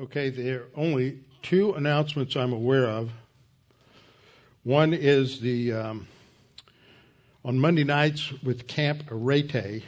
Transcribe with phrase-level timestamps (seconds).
[0.00, 3.10] Okay, there are only two announcements I'm aware of.
[4.62, 6.08] One is the um,
[7.44, 9.82] on Monday nights with Camp Arete.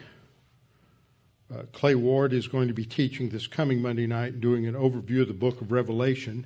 [1.51, 5.23] Uh, Clay Ward is going to be teaching this coming Monday night, doing an overview
[5.23, 6.45] of the book of Revelation,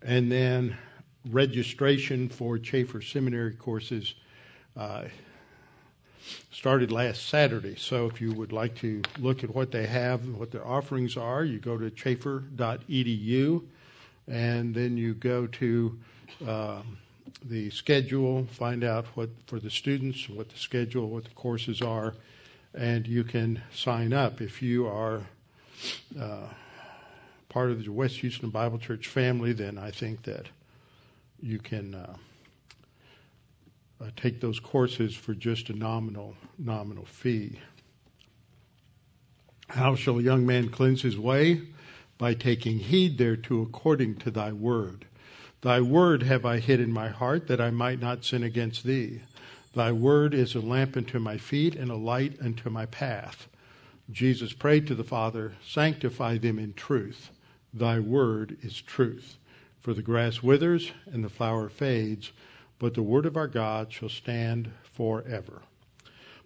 [0.00, 0.78] and then
[1.28, 4.14] registration for Chafer Seminary courses
[4.74, 5.04] uh,
[6.50, 7.76] started last Saturday.
[7.76, 11.16] So if you would like to look at what they have and what their offerings
[11.16, 13.62] are, you go to chafer.edu
[14.28, 15.98] and then you go to
[16.46, 16.98] um,
[17.44, 22.14] the schedule, find out what for the students, what the schedule, what the courses are,
[22.74, 25.22] and you can sign up if you are
[26.18, 26.46] uh,
[27.48, 29.52] part of the West Houston Bible Church family.
[29.52, 30.46] Then I think that
[31.40, 31.94] you can.
[31.94, 32.14] Uh,
[34.02, 37.60] uh, take those courses for just a nominal nominal fee.
[39.68, 41.62] How shall a young man cleanse his way?
[42.18, 45.06] By taking heed thereto according to thy word.
[45.62, 49.20] Thy word have I hid in my heart that I might not sin against thee.
[49.74, 53.48] Thy word is a lamp unto my feet and a light unto my path.
[54.10, 57.30] Jesus prayed to the Father, Sanctify them in truth.
[57.72, 59.38] Thy word is truth.
[59.80, 62.32] For the grass withers and the flower fades
[62.82, 65.62] but the word of our God shall stand forever.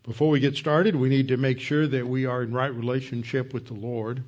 [0.03, 3.55] Before we get started, we need to make sure that we are in right relationship
[3.55, 4.23] with the Lord,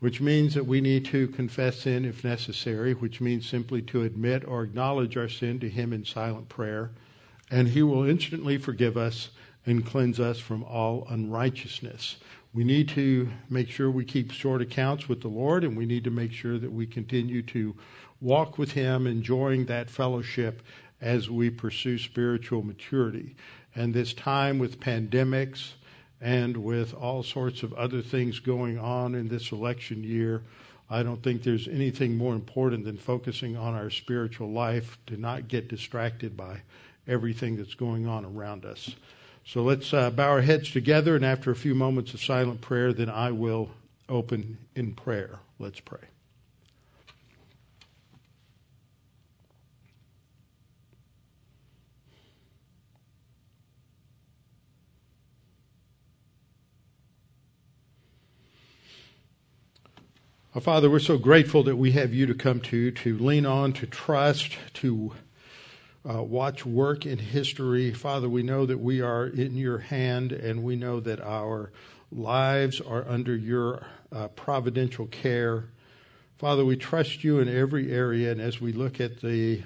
[0.00, 4.48] which means that we need to confess sin if necessary, which means simply to admit
[4.48, 6.92] or acknowledge our sin to Him in silent prayer,
[7.50, 9.28] and He will instantly forgive us
[9.66, 12.16] and cleanse us from all unrighteousness.
[12.54, 16.04] We need to make sure we keep short accounts with the Lord, and we need
[16.04, 17.76] to make sure that we continue to
[18.20, 20.62] walk with Him, enjoying that fellowship
[21.00, 23.36] as we pursue spiritual maturity.
[23.74, 25.72] And this time with pandemics
[26.20, 30.42] and with all sorts of other things going on in this election year,
[30.88, 35.48] I don't think there's anything more important than focusing on our spiritual life to not
[35.48, 36.62] get distracted by
[37.06, 38.94] everything that's going on around us.
[39.44, 42.92] So let's uh, bow our heads together, and after a few moments of silent prayer,
[42.92, 43.70] then I will
[44.08, 45.38] open in prayer.
[45.58, 46.13] Let's pray.
[60.60, 63.88] Father, we're so grateful that we have you to come to, to lean on, to
[63.88, 65.12] trust, to
[66.08, 67.92] uh, watch work in history.
[67.92, 71.72] Father, we know that we are in your hand and we know that our
[72.12, 75.70] lives are under your uh, providential care.
[76.36, 79.60] Father, we trust you in every area, and as we look at the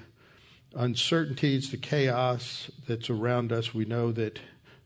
[0.73, 4.39] uncertainties, the chaos that's around us, we know that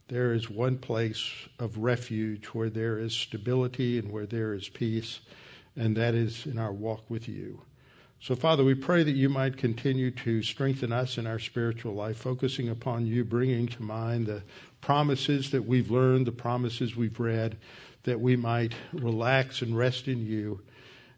[0.08, 5.20] there is one place of refuge where there is stability and where there is peace
[5.76, 7.62] and that is in our walk with you.
[8.20, 12.16] So, Father, we pray that you might continue to strengthen us in our spiritual life,
[12.16, 14.42] focusing upon you, bringing to mind the
[14.80, 17.58] promises that we've learned, the promises we've read,
[18.04, 20.62] that we might relax and rest in you.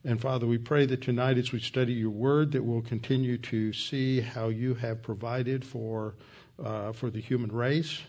[0.03, 3.73] And Father, we pray that tonight as we study your word, that we'll continue to
[3.73, 6.15] see how you have provided for,
[6.63, 8.01] uh, for the human race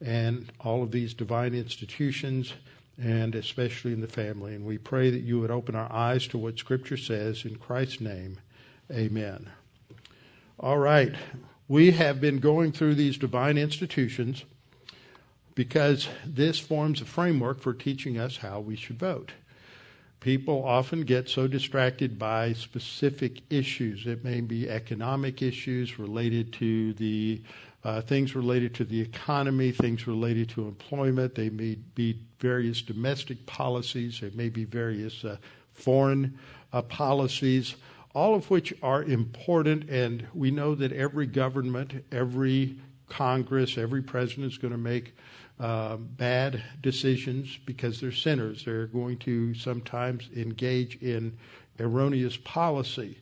[0.00, 2.54] and all of these divine institutions
[3.00, 4.54] and especially in the family.
[4.54, 7.44] And we pray that you would open our eyes to what Scripture says.
[7.44, 8.38] In Christ's name,
[8.90, 9.48] amen.
[10.58, 11.14] All right.
[11.66, 14.44] We have been going through these divine institutions
[15.54, 19.32] because this forms a framework for teaching us how we should vote.
[20.20, 24.06] People often get so distracted by specific issues.
[24.06, 27.40] It may be economic issues related to the
[27.82, 31.34] uh, things related to the economy, things related to employment.
[31.34, 35.36] They may be various domestic policies, there may be various uh,
[35.72, 36.38] foreign
[36.72, 37.76] uh, policies,
[38.14, 39.88] all of which are important.
[39.88, 42.76] And we know that every government, every
[43.08, 45.14] Congress, every president is going to make
[45.58, 48.64] uh, bad decisions because they're sinners.
[48.64, 51.36] They're going to sometimes engage in
[51.78, 53.18] erroneous policy.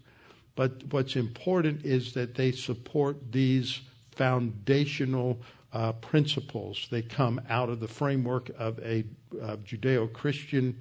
[0.54, 3.80] But what's important is that they support these
[4.18, 5.40] foundational
[5.72, 6.88] uh, principles.
[6.90, 10.80] They come out of the framework of a Judeo Christian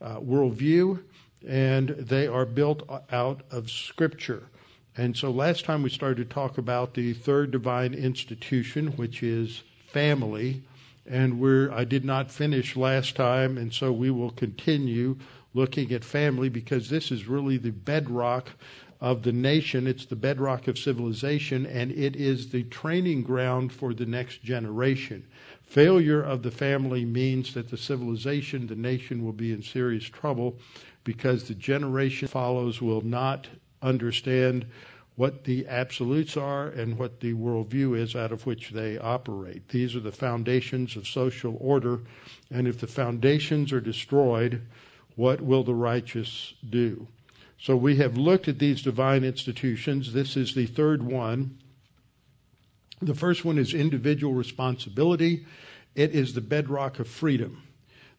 [0.00, 1.02] uh, worldview,
[1.46, 4.48] and they are built out of Scripture.
[4.96, 9.62] And so last time we started to talk about the third divine institution, which is
[9.86, 10.62] family.
[11.06, 15.18] And we're, I did not finish last time, and so we will continue
[15.54, 18.50] looking at family because this is really the bedrock
[19.02, 19.88] of the nation.
[19.88, 25.26] It's the bedrock of civilization, and it is the training ground for the next generation.
[25.60, 30.56] Failure of the family means that the civilization, the nation, will be in serious trouble.
[31.04, 33.48] because the generation follows will not
[33.80, 34.64] understand
[35.16, 39.68] what the absolutes are and what the worldview is out of which they operate.
[39.68, 42.00] These are the foundations of social order,
[42.50, 44.62] and if the foundations are destroyed,
[45.16, 47.06] what will the righteous do?
[47.62, 50.12] So we have looked at these divine institutions.
[50.12, 51.60] This is the third one.
[53.00, 55.46] The first one is individual responsibility.
[55.94, 57.62] It is the bedrock of freedom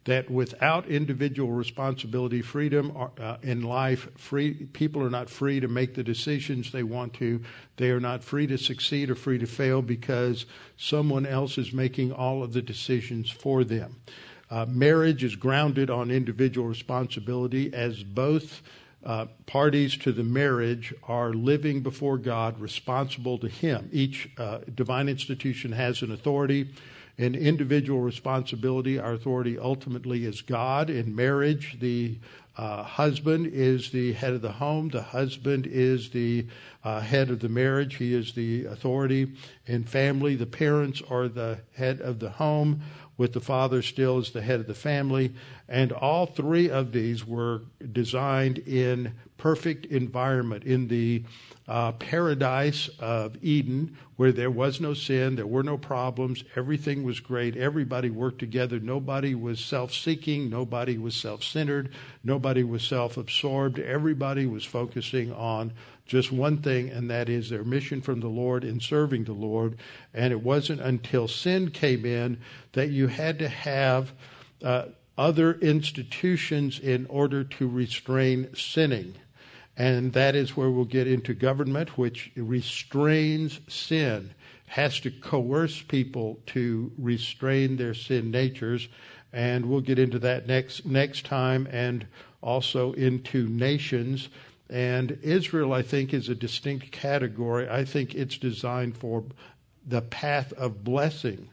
[0.06, 5.94] that without individual responsibility, freedom uh, in life, free people are not free to make
[5.94, 7.42] the decisions they want to.
[7.76, 10.46] They are not free to succeed or free to fail because
[10.78, 13.98] someone else is making all of the decisions for them.
[14.50, 18.62] Uh, marriage is grounded on individual responsibility as both
[19.06, 23.90] uh, parties to the marriage are living before God responsible to Him.
[23.92, 26.70] Each uh, divine institution has an authority
[27.18, 28.98] an individual responsibility.
[28.98, 30.90] Our authority ultimately is God.
[30.90, 32.18] In marriage, the
[32.56, 34.90] uh, husband is the head of the home.
[34.90, 36.48] The husband is the
[36.84, 37.96] uh, head of the marriage.
[37.96, 39.34] He is the authority.
[39.66, 42.82] In family, the parents are the head of the home,
[43.18, 45.34] with the father still as the head of the family.
[45.68, 47.62] And all three of these were
[47.92, 51.24] designed in perfect environment in the
[51.68, 57.20] uh, paradise of Eden, where there was no sin, there were no problems, everything was
[57.20, 61.90] great, everybody worked together, nobody was self seeking, nobody was self centered,
[62.24, 65.72] nobody was self absorbed, everybody was focusing on
[66.06, 69.78] just one thing, and that is their mission from the Lord in serving the Lord.
[70.14, 72.40] And it wasn't until sin came in
[72.74, 74.14] that you had to have.
[74.64, 74.86] Uh,
[75.18, 79.16] other institutions in order to restrain sinning.
[79.76, 84.34] And that is where we'll get into government, which restrains sin,
[84.68, 88.88] has to coerce people to restrain their sin natures.
[89.32, 92.06] And we'll get into that next, next time and
[92.42, 94.30] also into nations.
[94.74, 97.70] And Israel, I think, is a distinct category.
[97.70, 99.24] I think it's designed for
[99.86, 101.50] the path of blessing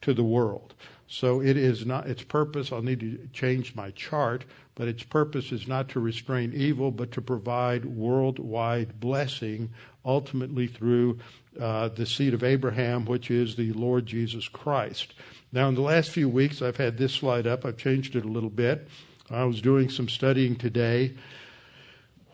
[0.00, 0.74] to the world.
[1.06, 2.72] So it is not its purpose.
[2.72, 4.44] I'll need to change my chart,
[4.74, 9.70] but its purpose is not to restrain evil, but to provide worldwide blessing,
[10.04, 11.20] ultimately through
[11.60, 15.14] uh, the seed of Abraham, which is the Lord Jesus Christ.
[15.52, 17.64] Now, in the last few weeks, I've had this slide up.
[17.64, 18.88] I've changed it a little bit.
[19.30, 21.14] I was doing some studying today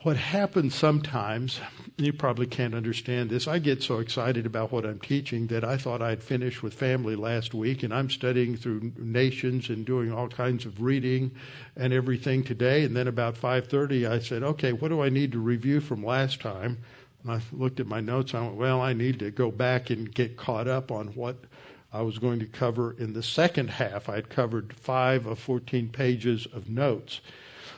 [0.03, 1.61] what happens sometimes,
[1.99, 3.47] you probably can't understand this.
[3.47, 7.17] I get so excited about what I'm teaching that I thought I'd finish with family
[7.17, 11.33] last week, and I'm studying through nations and doing all kinds of reading
[11.77, 12.83] and everything today.
[12.83, 16.41] And then about 5:30, I said, "Okay, what do I need to review from last
[16.41, 16.79] time?"
[17.23, 18.33] And I looked at my notes.
[18.33, 21.45] I went, "Well, I need to go back and get caught up on what."
[21.93, 24.09] I was going to cover in the second half.
[24.09, 27.21] I had covered five of 14 pages of notes.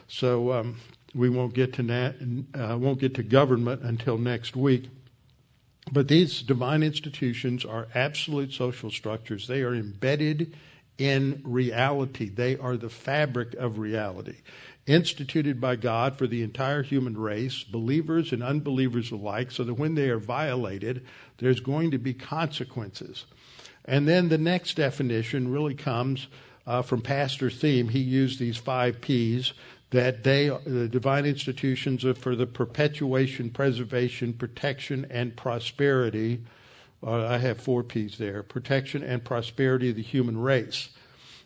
[0.07, 0.77] So um,
[1.15, 2.15] we won't get to nat,
[2.55, 4.89] uh, won't get to government until next week.
[5.91, 9.47] But these divine institutions are absolute social structures.
[9.47, 10.55] They are embedded
[10.97, 12.29] in reality.
[12.29, 14.37] They are the fabric of reality.
[14.87, 19.95] Instituted by God for the entire human race, believers and unbelievers alike, so that when
[19.95, 21.05] they are violated,
[21.39, 23.27] there's going to be consequences.
[23.85, 26.29] And then the next definition really comes
[26.67, 27.91] uh, from Pastor Thieme.
[27.91, 29.53] He used these five P's
[29.93, 36.41] that they, the divine institutions, are for the perpetuation, preservation, protection, and prosperity.
[37.07, 40.89] Uh, I have four P's there protection and prosperity of the human race.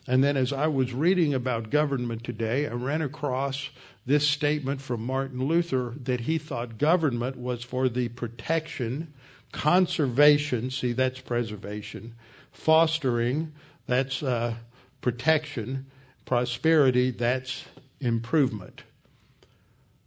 [0.07, 3.71] And then as I was reading about government today, I ran across
[4.07, 9.13] this statement from Martin Luther that he thought government was for the protection,
[9.51, 12.15] conservation, see, that's preservation,
[12.53, 13.53] fostering,
[13.89, 14.55] that's uh,
[15.01, 15.87] protection,
[16.25, 17.65] prosperity, that's
[18.01, 18.83] improvement.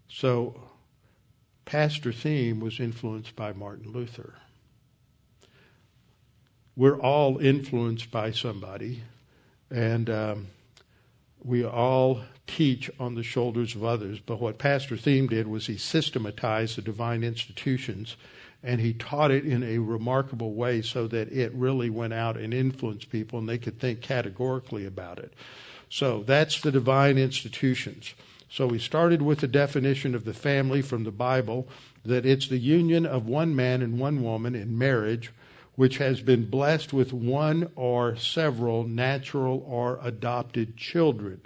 [0.08, 0.62] So,
[1.66, 4.36] Pastor Thieme was influenced by Martin Luther.
[6.76, 9.04] We're all influenced by somebody,
[9.70, 10.48] and um,
[11.44, 14.20] we all teach on the shoulders of others.
[14.20, 18.16] But what Pastor Thieme did was he systematized the divine institutions
[18.62, 22.54] and he taught it in a remarkable way so that it really went out and
[22.54, 25.34] influenced people and they could think categorically about it.
[25.90, 28.14] So that's the divine institutions.
[28.50, 31.68] So we started with the definition of the family from the Bible
[32.06, 35.32] that it's the union of one man and one woman in marriage
[35.80, 41.40] which has been blessed with one or several natural or adopted children.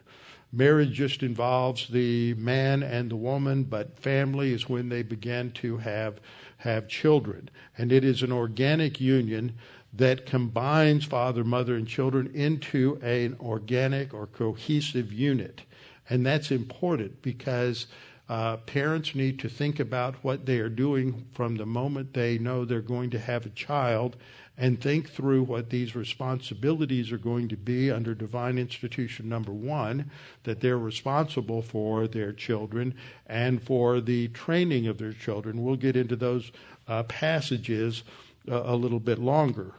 [0.51, 5.77] Marriage just involves the man and the woman, but family is when they begin to
[5.77, 6.19] have
[6.57, 7.47] have children.
[7.77, 9.53] And it is an organic union
[9.93, 15.61] that combines father, mother, and children into an organic or cohesive unit.
[16.09, 17.87] And that's important because
[18.29, 22.65] uh, parents need to think about what they are doing from the moment they know
[22.65, 24.15] they're going to have a child
[24.57, 30.11] and think through what these responsibilities are going to be under divine institution number one,
[30.43, 32.93] that they're responsible for their children
[33.25, 35.63] and for the training of their children.
[35.63, 36.51] We'll get into those
[36.87, 38.03] uh, passages
[38.49, 39.73] uh, a little bit longer.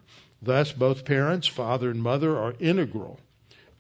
[0.44, 3.18] Thus, both parents, father and mother, are integral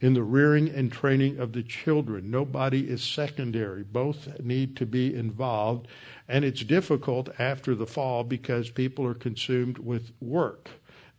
[0.00, 2.30] in the rearing and training of the children.
[2.30, 3.82] Nobody is secondary.
[3.82, 5.88] Both need to be involved.
[6.26, 10.70] And it's difficult after the fall because people are consumed with work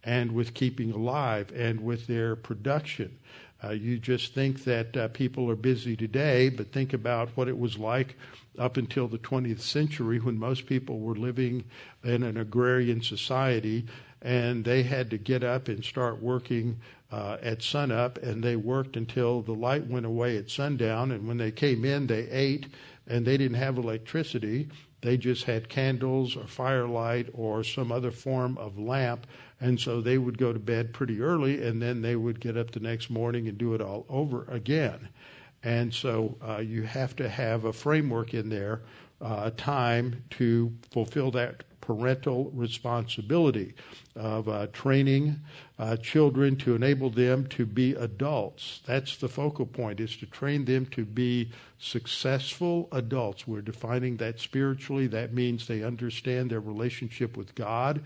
[0.04, 3.18] and with keeping alive and with their production.
[3.64, 7.58] Uh, you just think that uh, people are busy today, but think about what it
[7.58, 8.16] was like
[8.60, 11.64] up until the 20th century when most people were living
[12.04, 13.86] in an agrarian society
[14.26, 16.80] and they had to get up and start working
[17.12, 21.12] uh, at sunup, and they worked until the light went away at sundown.
[21.12, 22.66] And when they came in, they ate,
[23.06, 24.68] and they didn't have electricity.
[25.02, 29.28] They just had candles or firelight or some other form of lamp.
[29.62, 32.72] And so they would go to bed pretty early, and then they would get up
[32.72, 35.10] the next morning and do it all over again.
[35.62, 38.82] And so uh, you have to have a framework in there,
[39.22, 43.76] uh, a time to fulfill that parental responsibility
[44.16, 45.40] of uh, training
[45.78, 48.82] uh, children to enable them to be adults.
[48.86, 53.46] That's the focal point, is to train them to be successful adults.
[53.46, 55.08] We're defining that spiritually.
[55.08, 58.02] That means they understand their relationship with God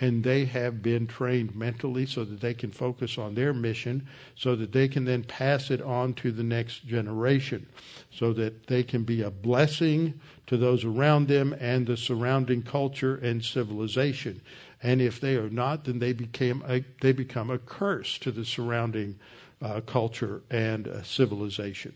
[0.00, 4.56] and they have been trained mentally so that they can focus on their mission, so
[4.56, 7.66] that they can then pass it on to the next generation,
[8.10, 13.16] so that they can be a blessing to those around them and the surrounding culture
[13.16, 14.40] and civilization.
[14.84, 18.44] And if they are not, then they became a, they become a curse to the
[18.44, 19.18] surrounding
[19.62, 21.94] uh, culture and uh, civilization.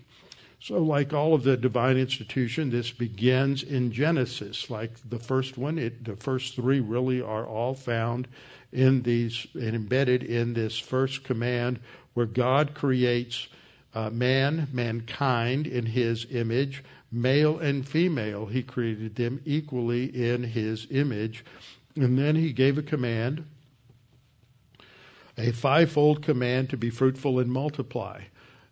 [0.58, 4.70] So, like all of the divine institution, this begins in Genesis.
[4.70, 8.26] Like the first one, it, the first three really are all found
[8.72, 11.80] in these and embedded in this first command,
[12.14, 13.48] where God creates
[13.94, 18.46] uh, man, mankind, in His image, male and female.
[18.46, 21.44] He created them equally in His image,
[22.02, 23.46] and then He gave a command,
[25.36, 28.22] a fivefold command to be fruitful and multiply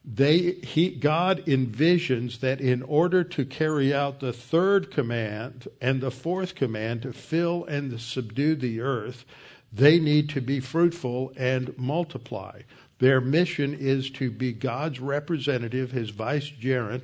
[0.07, 6.13] they he God envisions that in order to carry out the third command and the
[6.13, 9.25] fourth command to fill and subdue the earth,
[9.73, 12.63] they need to be fruitful and multiply.
[13.01, 17.03] Their mission is to be God's representative, his vicegerent,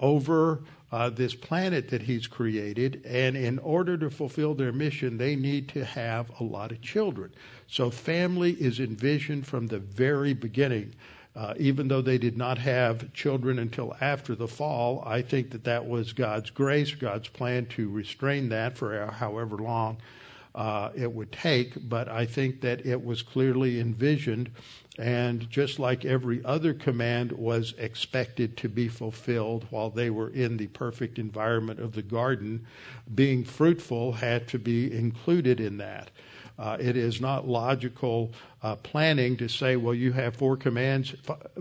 [0.00, 3.02] over uh, this planet that he's created.
[3.04, 7.32] And in order to fulfill their mission, they need to have a lot of children.
[7.66, 10.94] So family is envisioned from the very beginning.
[11.36, 15.62] Uh, even though they did not have children until after the fall, I think that
[15.64, 19.98] that was God's grace, God's plan to restrain that for however long
[20.54, 21.88] uh, it would take.
[21.88, 24.50] But I think that it was clearly envisioned,
[24.98, 30.56] and just like every other command was expected to be fulfilled while they were in
[30.56, 32.66] the perfect environment of the garden,
[33.14, 36.10] being fruitful had to be included in that.
[36.58, 41.14] Uh, it is not logical uh, planning to say, well, you have four commands,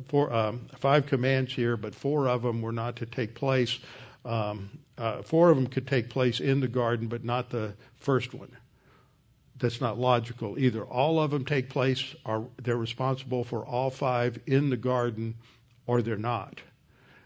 [0.10, 3.80] four, um, five commands here, but four of them were not to take place.
[4.26, 8.34] Um, uh, four of them could take place in the garden, but not the first
[8.34, 8.52] one.
[9.60, 10.84] That's not logical either.
[10.84, 15.36] All of them take place, are they're responsible for all five in the garden,
[15.86, 16.62] or they're not.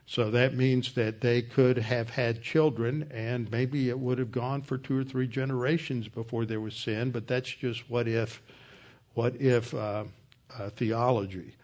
[0.06, 4.62] So that means that they could have had children, and maybe it would have gone
[4.62, 7.12] for two or three generations before there was sin.
[7.12, 8.42] But that's just what if,
[9.14, 10.06] what if uh,
[10.58, 11.56] uh, theology,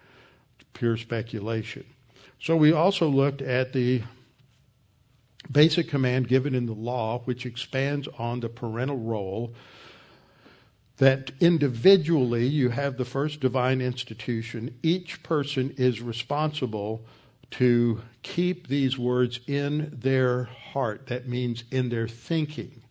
[0.74, 1.86] pure speculation.
[2.40, 4.04] So we also looked at the
[5.52, 9.54] basic command given in the law, which expands on the parental role.
[11.00, 14.78] That individually you have the first divine institution.
[14.84, 17.02] Each person is responsible
[17.52, 21.08] to keep these words in their heart.
[21.08, 22.82] That means in their thinking,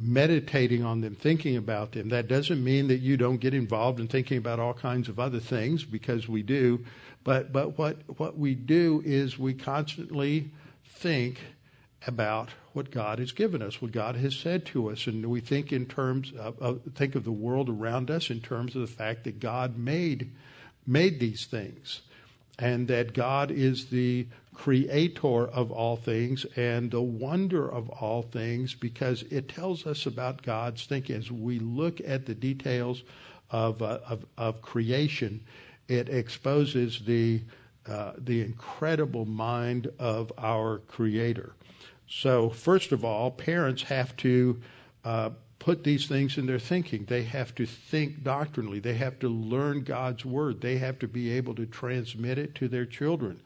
[0.00, 2.10] meditating on them, thinking about them.
[2.10, 5.40] That doesn't mean that you don't get involved in thinking about all kinds of other
[5.40, 6.84] things because we do.
[7.24, 10.52] But, but what, what we do is we constantly
[10.86, 11.40] think
[12.06, 15.72] about what God has given us, what God has said to us, and we think
[15.72, 19.24] in terms of, of, think of the world around us in terms of the fact
[19.24, 20.30] that God made
[20.86, 22.00] made these things
[22.58, 28.74] and that God is the creator of all things and the wonder of all things
[28.74, 31.16] because it tells us about God's thinking.
[31.16, 33.02] As we look at the details
[33.50, 35.44] of, uh, of, of, creation,
[35.88, 37.42] it exposes the
[37.88, 41.54] uh, the incredible mind of our Creator.
[42.08, 44.60] So, first of all, parents have to
[45.04, 47.04] uh, put these things in their thinking.
[47.04, 48.80] They have to think doctrinally.
[48.80, 50.60] They have to learn God's word.
[50.60, 53.40] They have to be able to transmit it to their children.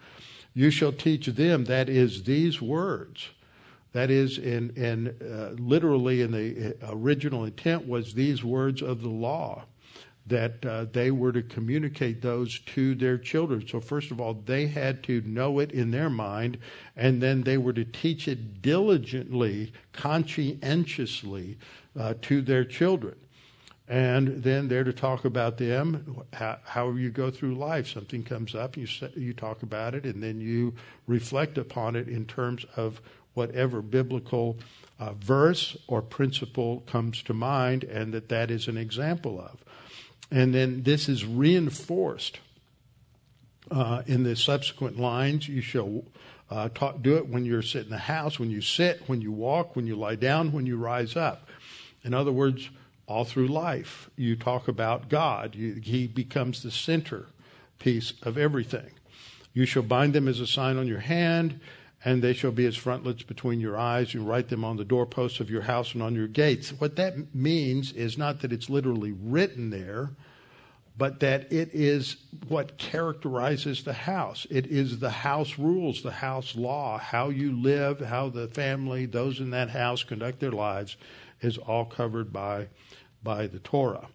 [0.54, 3.31] You shall teach them, that is, these words.
[3.92, 9.02] That is, in, in uh, literally in the uh, original intent was these words of
[9.02, 9.64] the law
[10.26, 13.67] that uh, they were to communicate those to their children.
[13.67, 16.59] So, first of all, they had to know it in their mind,
[16.97, 21.59] and then they were to teach it diligently, conscientiously
[21.99, 23.17] uh, to their children.
[23.88, 27.88] And then they're to talk about them, how, how you go through life.
[27.88, 28.87] Something comes up, you,
[29.17, 30.75] you talk about it, and then you
[31.07, 33.02] reflect upon it in terms of
[33.35, 34.59] whatever biblical
[35.00, 39.64] uh, verse or principle comes to mind, and that that is an example of.
[40.33, 42.41] And then this is reinforced
[43.71, 45.47] uh, in the subsequent lines.
[45.47, 46.05] You shall
[46.51, 49.31] uh, talk, do it when you're sitting in the house, when you sit, when you
[49.31, 51.49] walk, when you lie down, when you rise up.
[52.03, 52.71] In other words,
[53.07, 55.55] all through life, you talk about God.
[55.55, 57.27] You, he becomes the center
[57.79, 58.93] piece of everything.
[59.53, 61.61] You shall bind them as a sign on your hand
[62.04, 64.12] and they shall be as frontlets between your eyes.
[64.12, 66.71] You write them on the doorposts of your house and on your gates.
[66.73, 70.11] What that means is not that it's literally written there,
[70.97, 72.16] but that it is
[72.49, 74.47] what characterizes the house.
[74.50, 79.38] It is the house rules, the house law, how you live, how the family, those
[79.38, 80.97] in that house conduct their lives,
[81.40, 82.68] is all covered by,
[83.23, 84.09] by the Torah.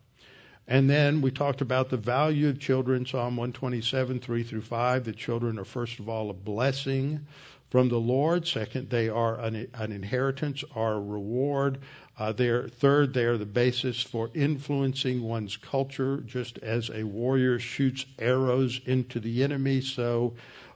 [0.68, 5.06] And then we talked about the value of children, Psalm 127, 3 through 5.
[5.06, 7.26] The children are, first of all, a blessing
[7.70, 8.48] from the Lord.
[8.48, 11.80] Second, they are an, an inheritance or a reward.
[12.18, 17.60] Uh, they're, third, they are the basis for influencing one's culture, just as a warrior
[17.60, 19.82] shoots arrows into the enemy.
[19.82, 20.34] So,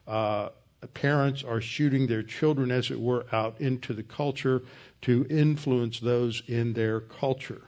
[0.07, 0.49] uh,
[0.93, 4.61] parents are shooting their children, as it were, out into the culture
[5.01, 7.63] to influence those in their culture.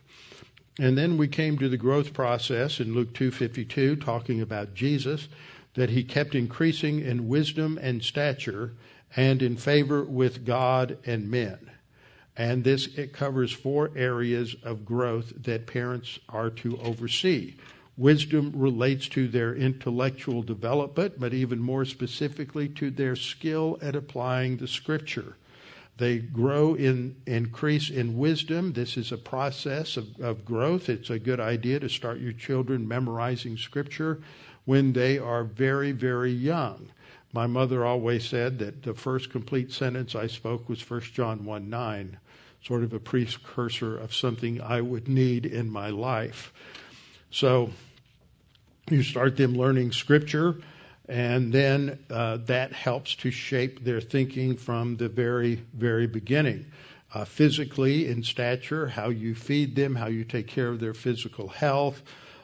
[0.79, 5.27] And then we came to the growth process in Luke 2:52 talking about Jesus
[5.75, 8.73] that he kept increasing in wisdom and stature
[9.15, 11.71] and in favor with God and men.
[12.35, 17.55] And this it covers four areas of growth that parents are to oversee.
[17.95, 24.57] Wisdom relates to their intellectual development, but even more specifically to their skill at applying
[24.57, 25.35] the scripture.
[25.97, 28.73] They grow in increase in wisdom.
[28.73, 30.89] This is a process of, of growth.
[30.89, 34.23] It's a good idea to start your children memorizing scripture
[34.65, 36.89] when they are very, very young.
[37.33, 41.67] My mother always said that the first complete sentence I spoke was 1 John 1
[41.67, 42.19] 9,
[42.63, 46.53] sort of a precursor of something I would need in my life.
[47.31, 47.71] So
[48.87, 50.57] you start them learning scripture,
[51.09, 56.67] and then uh, that helps to shape their thinking from the very, very beginning.
[57.15, 61.47] Uh, physically, in stature, how you feed them, how you take care of their physical
[61.47, 62.03] health,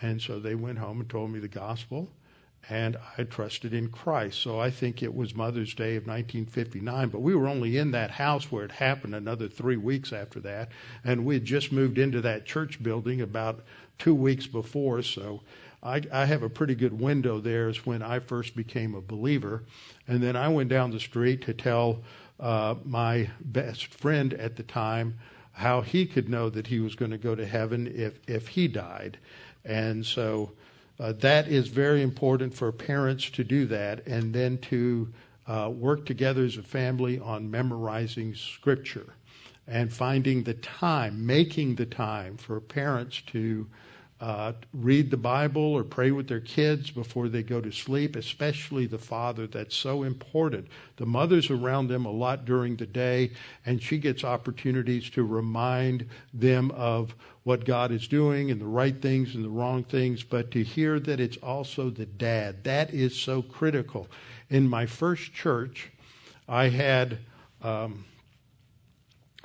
[0.00, 2.10] And so they went home and told me the gospel,
[2.68, 4.40] and I trusted in Christ.
[4.40, 8.12] So I think it was Mother's Day of 1959, but we were only in that
[8.12, 10.70] house where it happened another three weeks after that,
[11.04, 13.64] and we had just moved into that church building about
[13.98, 15.40] two weeks before, so
[15.82, 19.62] I, I have a pretty good window there is when I first became a believer.
[20.08, 22.02] And then I went down the street to tell
[22.40, 25.18] uh, my best friend at the time
[25.52, 28.68] how he could know that he was going to go to heaven if, if he
[28.68, 29.18] died.
[29.66, 30.52] And so
[30.98, 35.12] uh, that is very important for parents to do that and then to
[35.46, 39.14] uh, work together as a family on memorizing scripture
[39.66, 43.66] and finding the time, making the time for parents to
[44.20, 48.86] uh, read the Bible or pray with their kids before they go to sleep, especially
[48.86, 49.46] the father.
[49.46, 50.68] That's so important.
[50.96, 53.32] The mother's around them a lot during the day,
[53.66, 59.00] and she gets opportunities to remind them of what God is doing and the right
[59.00, 62.64] things and the wrong things, but to hear that it's also the dad.
[62.64, 64.08] That is so critical.
[64.48, 65.90] In my first church,
[66.48, 67.18] I had.
[67.62, 68.04] Um,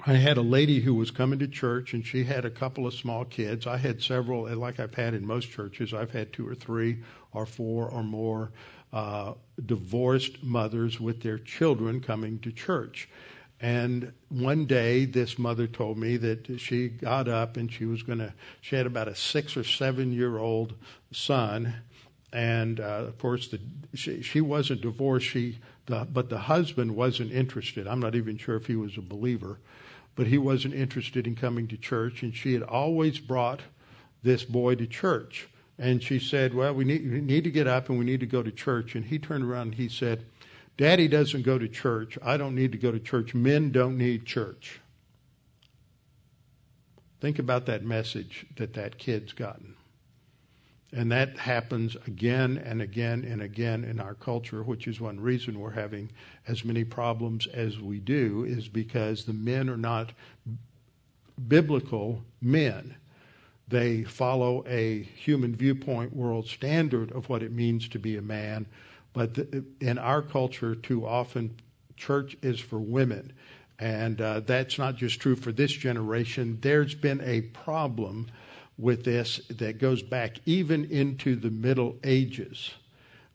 [0.04, 2.94] I had a lady who was coming to church and she had a couple of
[2.94, 3.68] small kids.
[3.68, 7.46] I had several, like I've had in most churches, I've had two or three or
[7.46, 8.52] four or more
[8.92, 9.34] uh,
[9.64, 13.10] divorced mothers with their children coming to church.
[13.60, 18.18] And one day, this mother told me that she got up and she was going
[18.18, 20.74] to, she had about a six or seven year old
[21.12, 21.76] son.
[22.34, 23.60] And uh, of course, the,
[23.94, 27.86] she, she wasn't divorced, she, the, but the husband wasn't interested.
[27.86, 29.60] I'm not even sure if he was a believer
[30.16, 32.24] but he wasn't interested in coming to church.
[32.24, 33.62] And she had always brought
[34.24, 35.48] this boy to church.
[35.78, 38.26] And she said, Well, we need, we need to get up and we need to
[38.26, 38.96] go to church.
[38.96, 40.26] And he turned around and he said,
[40.78, 42.18] Daddy doesn't go to church.
[42.24, 43.34] I don't need to go to church.
[43.34, 44.80] Men don't need church.
[47.20, 49.76] Think about that message that that kid's gotten.
[50.94, 55.60] And that happens again and again and again in our culture, which is one reason
[55.60, 56.12] we're having
[56.48, 60.12] as many problems as we do, is because the men are not
[61.48, 62.96] biblical men.
[63.70, 68.66] They follow a human viewpoint world standard of what it means to be a man.
[69.14, 69.38] But
[69.80, 71.56] in our culture, too often,
[71.96, 73.32] church is for women.
[73.80, 76.60] And uh, that's not just true for this generation.
[76.62, 78.28] There's been a problem
[78.78, 82.72] with this that goes back even into the Middle Ages,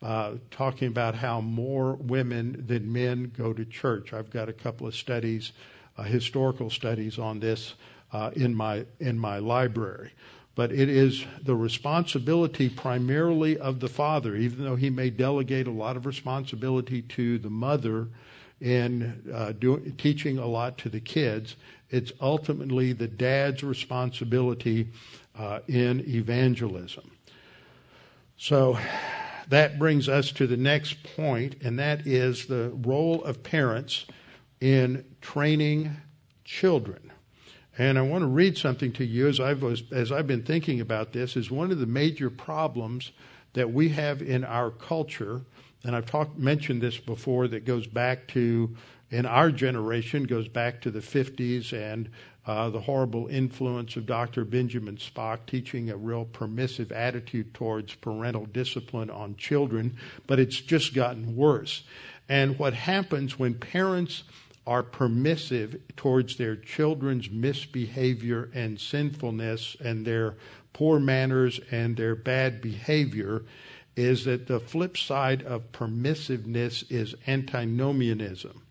[0.03, 4.13] uh, talking about how more women than men go to church.
[4.13, 5.53] I've got a couple of studies,
[5.97, 7.75] uh, historical studies on this
[8.13, 10.13] uh, in my in my library.
[10.55, 15.71] But it is the responsibility primarily of the father, even though he may delegate a
[15.71, 18.09] lot of responsibility to the mother
[18.61, 21.57] in uh, do, teaching a lot to the kids.
[21.91, 24.89] It's ultimately the dad's responsibility
[25.39, 27.11] uh, in evangelism.
[28.37, 28.79] So
[29.49, 34.07] that brings us to the next point, and that is the role of parents
[34.61, 35.97] in training
[36.45, 37.13] children.
[37.79, 41.13] And I want to read something to you as I've, as I've been thinking about
[41.13, 43.13] this, is one of the major problems
[43.53, 45.43] that we have in our culture,
[45.85, 48.75] and I've talked, mentioned this before, that goes back to,
[49.11, 52.11] in our generation, goes back to the 50s and
[52.47, 54.45] uh, the horrible influence of Dr.
[54.45, 60.95] Benjamin Spock teaching a real permissive attitude towards parental discipline on children, but it's just
[60.95, 61.83] gotten worse.
[62.29, 64.23] And what happens when parents
[64.67, 70.37] are permissive towards their children's misbehavior and sinfulness and their
[70.73, 73.45] poor manners and their bad behavior
[73.97, 78.66] is that the flip side of permissiveness is antinomianism.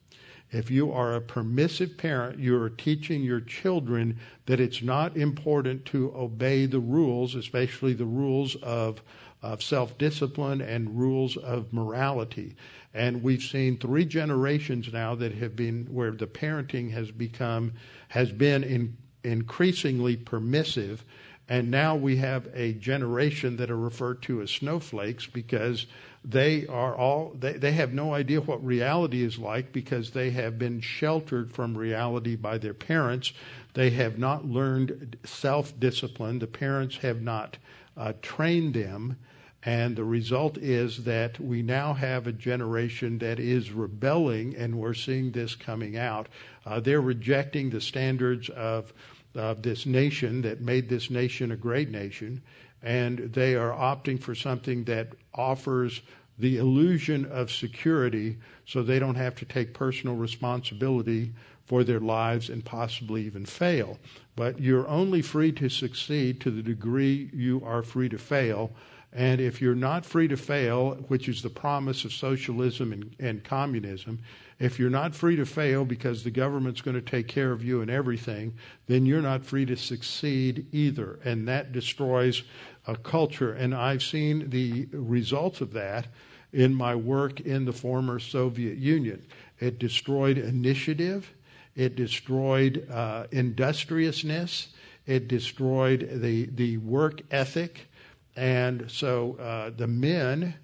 [0.56, 5.84] If you are a permissive parent, you are teaching your children that it's not important
[5.88, 9.02] to obey the rules, especially the rules of,
[9.42, 12.56] of self discipline and rules of morality.
[12.94, 17.74] And we've seen three generations now that have been where the parenting has become,
[18.08, 21.04] has been in, increasingly permissive.
[21.50, 25.86] And now we have a generation that are referred to as snowflakes because
[26.28, 30.58] they are all they, they have no idea what reality is like because they have
[30.58, 33.32] been sheltered from reality by their parents.
[33.76, 36.40] They have not learned self-discipline.
[36.40, 37.58] The parents have not
[37.96, 39.18] uh, trained them.
[39.64, 44.94] And the result is that we now have a generation that is rebelling and we're
[44.94, 46.28] seeing this coming out.
[46.66, 48.94] Uh, they're rejecting the standards of
[49.36, 52.42] of this nation that made this nation a great nation
[52.86, 56.02] and they are opting for something that offers
[56.38, 61.34] the illusion of security so they don't have to take personal responsibility
[61.66, 63.98] for their lives and possibly even fail.
[64.36, 68.72] But you're only free to succeed to the degree you are free to fail.
[69.12, 73.44] And if you're not free to fail, which is the promise of socialism and, and
[73.44, 74.20] communism,
[74.60, 77.82] if you're not free to fail because the government's going to take care of you
[77.82, 78.54] and everything,
[78.88, 81.20] then you're not free to succeed either.
[81.26, 82.44] And that destroys
[82.88, 83.54] a culture.
[83.54, 86.08] And I've seen the results of that
[86.54, 89.26] in my work in the former Soviet Union.
[89.60, 91.34] It destroyed initiative.
[91.76, 94.70] It destroyed uh, industriousness.
[95.06, 97.88] It destroyed the, the work ethic.
[98.36, 100.56] And so uh, the men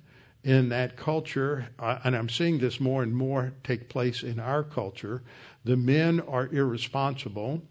[0.44, 4.64] in that culture, uh, and I'm seeing this more and more take place in our
[4.64, 5.22] culture,
[5.64, 7.62] the men are irresponsible.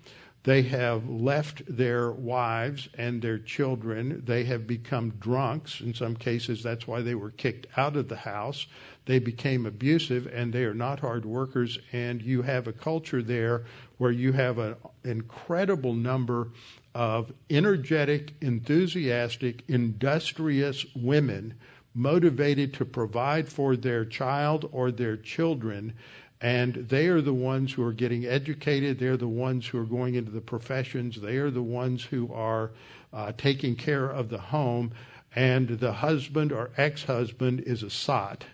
[0.44, 4.22] They have left their wives and their children.
[4.24, 5.82] They have become drunks.
[5.82, 8.66] In some cases, that's why they were kicked out of the house.
[9.04, 11.78] They became abusive and they are not hard workers.
[11.92, 13.64] And you have a culture there
[13.98, 16.52] where you have an incredible number
[16.94, 21.54] of energetic, enthusiastic, industrious women
[21.92, 25.92] motivated to provide for their child or their children.
[26.40, 28.98] And they are the ones who are getting educated.
[28.98, 31.20] They're the ones who are going into the professions.
[31.20, 32.70] They are the ones who are
[33.12, 34.92] uh, taking care of the home.
[35.34, 38.46] And the husband or ex husband is a sot.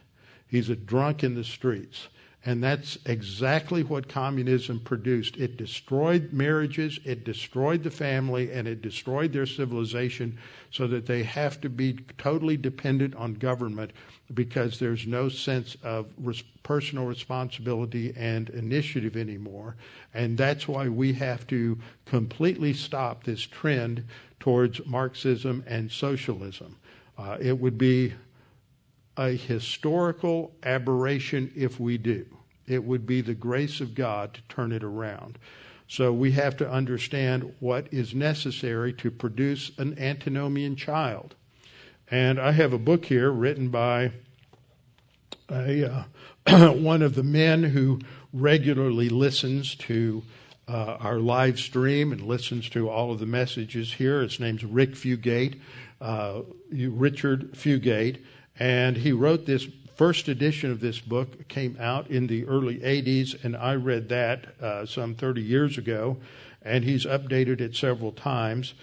[0.48, 2.08] He's a drunk in the streets.
[2.46, 5.36] And that's exactly what communism produced.
[5.36, 10.38] It destroyed marriages, it destroyed the family, and it destroyed their civilization
[10.70, 13.90] so that they have to be totally dependent on government
[14.32, 19.74] because there's no sense of res- personal responsibility and initiative anymore.
[20.14, 24.04] And that's why we have to completely stop this trend
[24.38, 26.76] towards Marxism and socialism.
[27.18, 28.14] Uh, it would be
[29.16, 32.26] a historical aberration if we do.
[32.66, 35.38] It would be the grace of God to turn it around.
[35.88, 41.34] So we have to understand what is necessary to produce an antinomian child.
[42.10, 44.12] And I have a book here written by
[45.50, 46.06] a,
[46.46, 48.00] uh, one of the men who
[48.32, 50.22] regularly listens to
[50.68, 54.22] uh, our live stream and listens to all of the messages here.
[54.22, 55.60] His name's Rick Fugate,
[56.00, 58.18] uh, Richard Fugate,
[58.58, 59.66] and he wrote this
[59.96, 64.60] first edition of this book came out in the early 80s, and I read that
[64.60, 66.18] uh, some 30 years ago,
[66.62, 68.74] and he's updated it several times.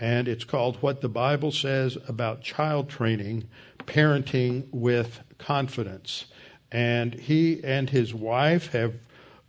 [0.00, 3.48] And it's called What the Bible Says About Child Training
[3.80, 6.24] Parenting with Confidence.
[6.70, 8.94] And he and his wife have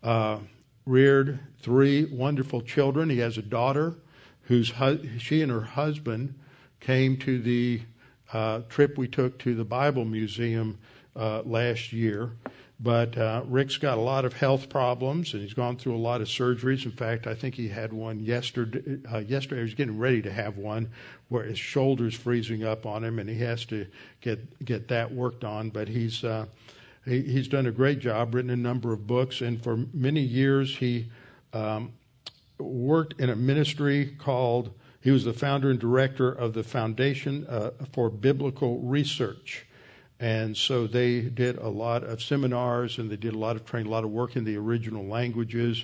[0.03, 0.39] uh,
[0.85, 3.09] reared three wonderful children.
[3.09, 3.95] He has a daughter
[4.43, 6.35] whose hu- she and her husband
[6.81, 7.81] came to the
[8.33, 10.79] uh, trip we took to the Bible Museum
[11.15, 12.31] uh, last year.
[12.79, 16.19] But uh, Rick's got a lot of health problems, and he's gone through a lot
[16.19, 16.83] of surgeries.
[16.83, 18.97] In fact, I think he had one yesterday.
[19.09, 20.89] Uh, yesterday, he was getting ready to have one,
[21.29, 23.87] where his shoulder's freezing up on him, and he has to
[24.19, 25.69] get get that worked on.
[25.69, 26.47] But he's uh,
[27.05, 30.77] he, he's done a great job, written a number of books, and for many years
[30.77, 31.09] he
[31.53, 31.93] um,
[32.57, 34.71] worked in a ministry called.
[35.03, 39.65] He was the founder and director of the Foundation uh, for Biblical Research.
[40.17, 43.87] And so they did a lot of seminars and they did a lot of training,
[43.87, 45.83] a lot of work in the original languages.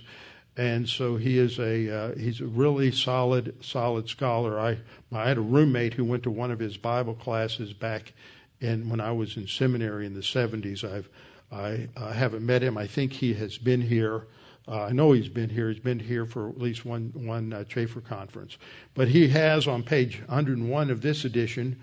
[0.55, 4.57] And so he is a uh, he's a really solid solid scholar.
[4.57, 4.77] I
[5.11, 8.13] I had a roommate who went to one of his Bible classes back
[8.61, 10.89] in when I was in seminary in the 70s.
[10.89, 11.09] I've
[11.51, 12.77] I, I haven't met him.
[12.77, 14.27] I think he has been here.
[14.69, 15.69] Uh, I know he's been here.
[15.69, 18.57] He's been here for at least one one uh, Chafer conference.
[18.93, 21.81] But he has on page 101 of this edition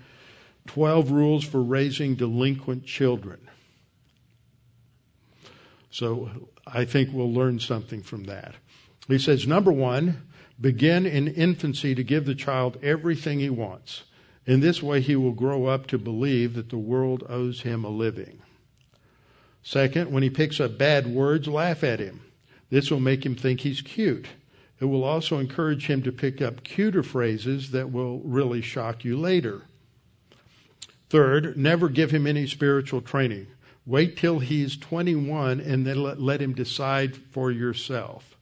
[0.67, 3.49] 12 rules for raising delinquent children.
[5.89, 6.29] So
[6.65, 8.55] I think we'll learn something from that.
[9.07, 10.27] He says, number one,
[10.59, 14.03] begin in infancy to give the child everything he wants.
[14.45, 17.89] In this way, he will grow up to believe that the world owes him a
[17.89, 18.41] living.
[19.63, 22.21] Second, when he picks up bad words, laugh at him.
[22.69, 24.27] This will make him think he's cute.
[24.79, 29.17] It will also encourage him to pick up cuter phrases that will really shock you
[29.17, 29.63] later.
[31.09, 33.47] Third, never give him any spiritual training.
[33.85, 38.35] Wait till he's 21 and then let, let him decide for yourself.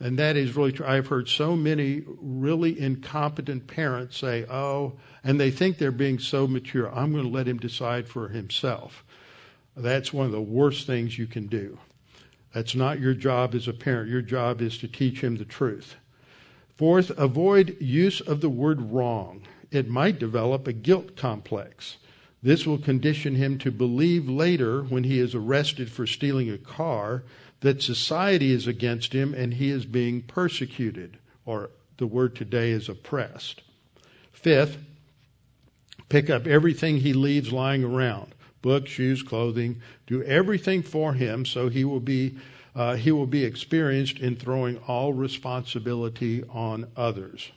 [0.00, 0.86] And that is really true.
[0.86, 6.48] I've heard so many really incompetent parents say, oh, and they think they're being so
[6.48, 9.04] mature, I'm going to let him decide for himself.
[9.76, 11.78] That's one of the worst things you can do.
[12.52, 14.10] That's not your job as a parent.
[14.10, 15.96] Your job is to teach him the truth.
[16.76, 21.96] Fourth, avoid use of the word wrong it might develop a guilt complex.
[22.42, 27.22] This will condition him to believe later, when he is arrested for stealing a car,
[27.60, 32.88] that society is against him and he is being persecuted, or the word today is
[32.88, 33.62] oppressed.
[34.32, 34.78] Fifth,
[36.08, 39.80] pick up everything he leaves lying around books, shoes, clothing.
[40.06, 42.36] Do everything for him so he will be.
[42.72, 47.50] Uh, he will be experienced in throwing all responsibility on others.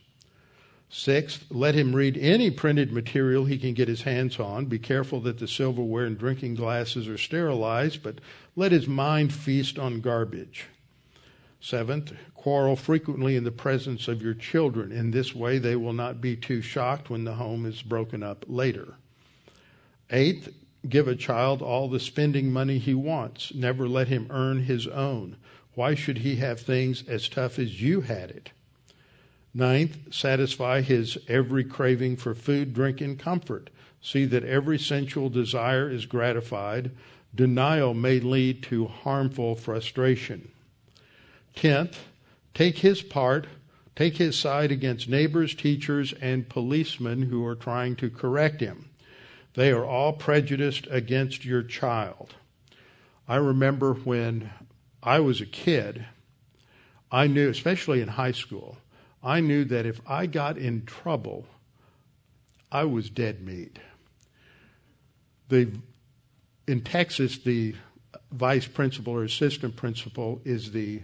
[0.90, 4.66] Sixth, let him read any printed material he can get his hands on.
[4.66, 8.20] Be careful that the silverware and drinking glasses are sterilized, but
[8.56, 10.66] let his mind feast on garbage.
[11.60, 14.92] Seventh, quarrel frequently in the presence of your children.
[14.92, 18.46] In this way, they will not be too shocked when the home is broken up
[18.48, 18.94] later.
[20.12, 20.54] Eighth,
[20.88, 23.54] give a child all the spending money he wants.
[23.54, 25.38] Never let him earn his own.
[25.76, 28.52] Why should he have things as tough as you had it?
[29.54, 33.70] Ninth, satisfy his every craving for food, drink, and comfort.
[34.02, 36.92] See that every sensual desire is gratified.
[37.34, 40.52] Denial may lead to harmful frustration.
[41.56, 42.04] Tenth,
[42.54, 43.48] take his part,
[43.96, 48.90] take his side against neighbors, teachers, and policemen who are trying to correct him.
[49.56, 52.36] They are all prejudiced against your child.
[53.28, 54.50] I remember when
[55.02, 56.06] I was a kid,
[57.12, 58.78] I knew, especially in high school,
[59.22, 61.46] I knew that if I got in trouble,
[62.72, 63.78] I was dead meat.
[65.50, 65.70] The,
[66.68, 67.76] in Texas, the
[68.32, 71.04] vice principal or assistant principal is the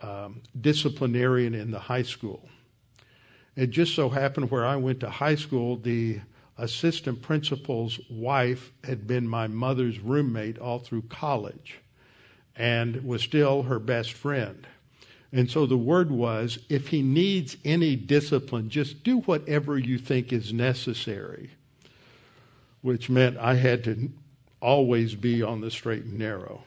[0.00, 2.48] um, disciplinarian in the high school.
[3.54, 6.20] It just so happened where I went to high school, the
[6.62, 11.80] assistant principal's wife had been my mother's roommate all through college
[12.54, 14.68] and was still her best friend.
[15.32, 20.32] And so the word was if he needs any discipline, just do whatever you think
[20.32, 21.50] is necessary,
[22.80, 24.10] which meant I had to
[24.60, 26.62] always be on the straight and narrow.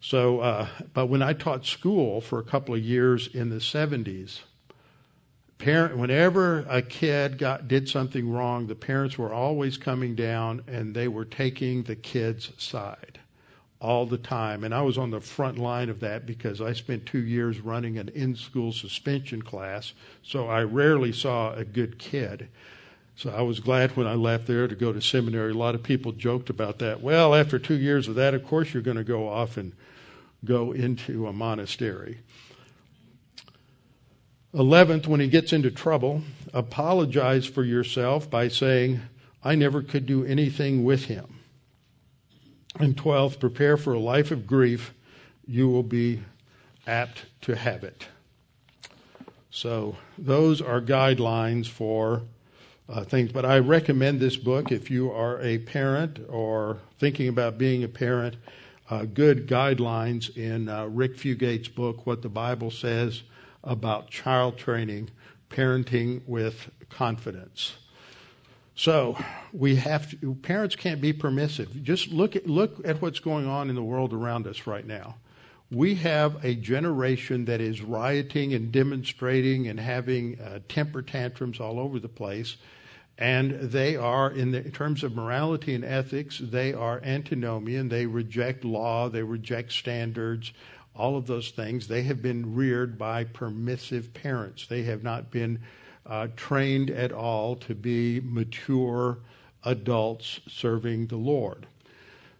[0.00, 4.40] So, uh, but when I taught school for a couple of years in the 70s,
[5.60, 10.94] parent, whenever a kid got, did something wrong, the parents were always coming down and
[10.94, 13.20] they were taking the kid's side
[13.80, 14.64] all the time.
[14.64, 17.98] And I was on the front line of that because I spent two years running
[17.98, 19.92] an in school suspension class,
[20.22, 22.48] so I rarely saw a good kid.
[23.16, 25.52] So I was glad when I left there to go to seminary.
[25.52, 27.02] A lot of people joked about that.
[27.02, 29.72] Well, after two years of that, of course, you're going to go off and
[30.44, 32.20] go into a monastery.
[34.52, 39.00] Eleventh, when he gets into trouble, apologize for yourself by saying,
[39.44, 41.38] I never could do anything with him.
[42.78, 44.92] And 12th, prepare for a life of grief.
[45.46, 46.22] You will be
[46.86, 48.08] apt to have it.
[49.50, 52.22] So, those are guidelines for
[52.88, 53.32] uh, things.
[53.32, 57.88] But I recommend this book if you are a parent or thinking about being a
[57.88, 58.36] parent.
[58.88, 63.22] Uh, good guidelines in uh, Rick Fugate's book, What the Bible Says
[63.62, 65.10] About Child Training,
[65.50, 67.76] Parenting with Confidence.
[68.74, 69.18] So
[69.52, 71.82] we have to, parents can't be permissive.
[71.82, 75.16] Just look at, look at what's going on in the world around us right now.
[75.70, 81.78] We have a generation that is rioting and demonstrating and having uh, temper tantrums all
[81.78, 82.56] over the place.
[83.18, 87.90] And they are, in, the, in terms of morality and ethics, they are antinomian.
[87.90, 90.52] They reject law, they reject standards,
[91.00, 91.88] all of those things.
[91.88, 94.66] They have been reared by permissive parents.
[94.66, 95.60] They have not been
[96.04, 99.18] uh, trained at all to be mature
[99.64, 101.66] adults serving the Lord.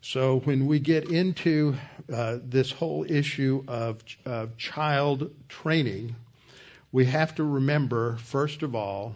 [0.03, 1.75] So when we get into
[2.12, 6.16] uh, this whole issue of, of child training,
[6.92, 9.14] we have to remember, first of all,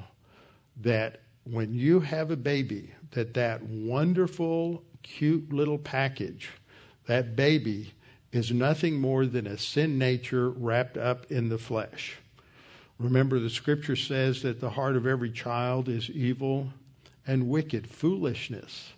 [0.81, 6.51] that when you have a baby, that that wonderful, cute little package,
[7.07, 7.93] that baby
[8.35, 12.17] is nothing more than a sin nature wrapped up in the flesh.
[12.99, 16.71] Remember, the scripture says that the heart of every child is evil
[17.25, 17.89] and wicked.
[17.89, 18.93] Foolishness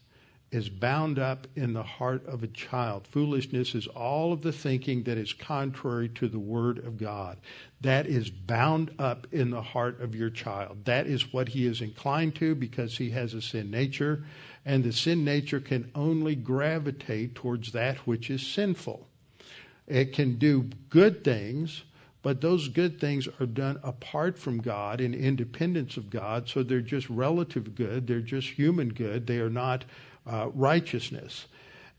[0.51, 3.07] is bound up in the heart of a child.
[3.07, 7.37] Foolishness is all of the thinking that is contrary to the Word of God.
[7.83, 10.87] That is bound up in the heart of your child.
[10.87, 14.25] That is what he is inclined to because he has a sin nature,
[14.65, 19.09] and the sin nature can only gravitate towards that which is sinful.
[19.87, 21.83] It can do good things
[22.27, 26.81] but those good things are done apart from God in independence of God, so they're
[26.81, 28.09] just relative good.
[28.09, 29.29] They're just human good.
[29.29, 29.85] They are not
[30.27, 31.47] uh, righteousness.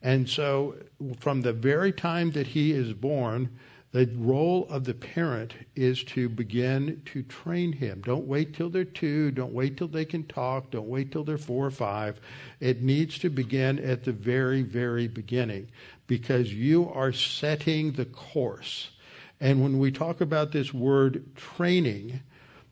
[0.02, 0.76] And so,
[1.22, 3.58] from the very time that he is born,
[3.94, 8.02] the role of the parent is to begin to train him.
[8.06, 9.32] Don't wait till they're two.
[9.32, 10.72] Don't wait till they can talk.
[10.72, 12.20] Don't wait till they're four or five.
[12.60, 15.70] It needs to begin at the very, very beginning
[16.08, 18.90] because you are setting the course.
[19.40, 22.22] And when we talk about this word training,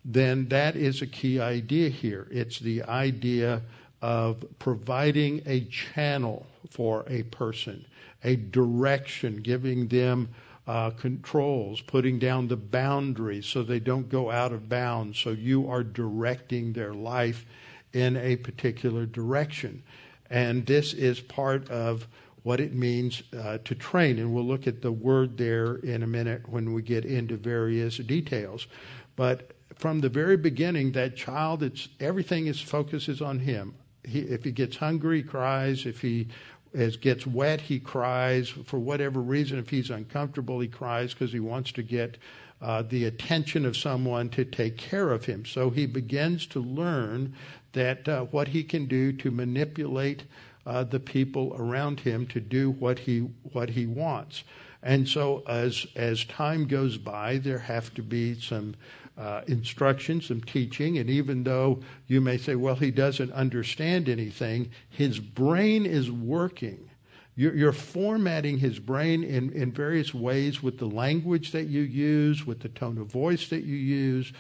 [0.03, 2.27] then that is a key idea here.
[2.31, 3.61] It's the idea
[4.01, 7.85] of providing a channel for a person,
[8.23, 10.29] a direction, giving them
[10.67, 15.19] uh, controls, putting down the boundaries so they don't go out of bounds.
[15.19, 17.45] So you are directing their life
[17.93, 19.83] in a particular direction.
[20.29, 22.07] And this is part of
[22.45, 24.19] what it means uh, to train.
[24.19, 27.97] And we'll look at the word there in a minute when we get into various
[27.97, 28.67] details.
[29.15, 33.73] But from the very beginning, that child, it's everything is focuses on him.
[34.03, 35.87] He, if he gets hungry, he cries.
[35.87, 36.27] If he
[36.71, 38.49] as gets wet, he cries.
[38.49, 42.19] For whatever reason, if he's uncomfortable, he cries because he wants to get
[42.61, 45.45] uh, the attention of someone to take care of him.
[45.45, 47.33] So he begins to learn
[47.73, 50.25] that uh, what he can do to manipulate
[50.65, 53.19] uh, the people around him to do what he
[53.53, 54.43] what he wants.
[54.81, 58.75] And so as as time goes by, there have to be some
[59.17, 64.69] uh, instruction, some teaching, and even though you may say, well, he doesn't understand anything,
[64.89, 66.89] his brain is working.
[67.37, 72.45] You're, you're formatting his brain in, in various ways with the language that you use,
[72.45, 74.31] with the tone of voice that you use.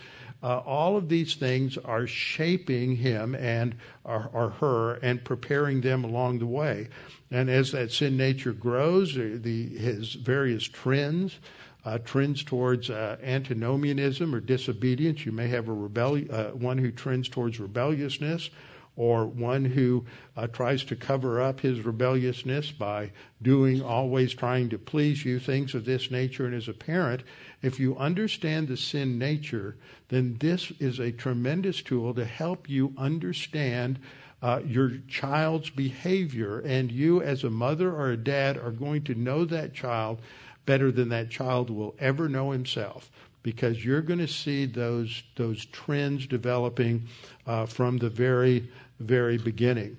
[0.43, 6.03] Uh, all of these things are shaping him and or, or, her and preparing them
[6.03, 6.87] along the way.
[7.31, 11.39] And as that sin nature grows, the, his various trends,
[11.83, 15.25] uh, trends towards uh, antinomianism or disobedience.
[15.25, 18.49] You may have a rebellion, uh, one who trends towards rebelliousness,
[18.95, 20.05] or one who
[20.37, 25.75] uh, tries to cover up his rebelliousness by doing, always trying to please you, things
[25.75, 26.45] of this nature.
[26.45, 27.23] And as a parent,
[27.61, 29.75] if you understand the sin nature,
[30.09, 33.99] then this is a tremendous tool to help you understand.
[34.41, 39.15] Uh, your child's behavior, and you, as a mother or a dad, are going to
[39.15, 40.19] know that child
[40.65, 43.09] better than that child will ever know himself
[43.45, 47.07] because you're going to see those those trends developing
[47.45, 48.67] uh, from the very
[48.99, 49.97] very beginning.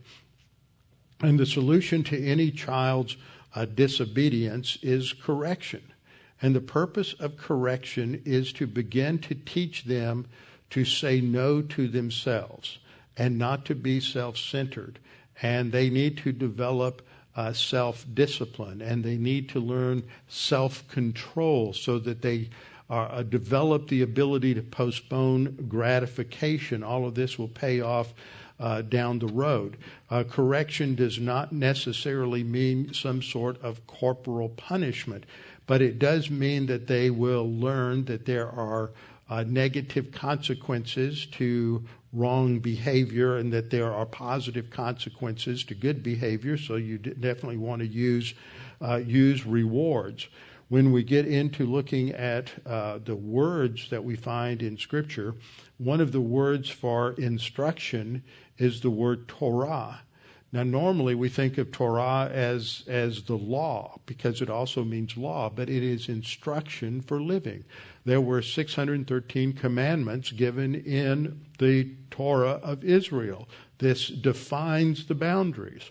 [1.21, 3.17] And the solution to any child's
[3.55, 5.93] uh, disobedience is correction.
[6.43, 10.27] And the purpose of correction is to begin to teach them
[10.71, 12.79] to say no to themselves
[13.17, 14.99] and not to be self centered.
[15.41, 17.03] And they need to develop
[17.35, 22.51] uh, self discipline and they need to learn self control so that they
[22.89, 26.83] uh, develop the ability to postpone gratification.
[26.83, 28.15] All of this will pay off
[28.59, 29.77] uh, down the road.
[30.11, 35.25] Uh, correction does not necessarily mean some sort of corporal punishment,
[35.67, 38.93] but it does mean that they will learn that there are
[39.29, 46.57] uh, negative consequences to wrong behavior and that there are positive consequences to good behavior.
[46.57, 48.35] So you definitely want to use
[48.81, 50.29] uh, use rewards.
[50.69, 55.35] When we get into looking at uh, the words that we find in Scripture,
[55.79, 58.25] one of the words for instruction
[58.59, 60.01] is the word Torah.
[60.53, 65.51] Now, normally we think of Torah as, as the law because it also means law,
[65.51, 67.65] but it is instruction for living.
[68.05, 73.49] There were 613 commandments given in the Torah of Israel.
[73.79, 75.91] This defines the boundaries.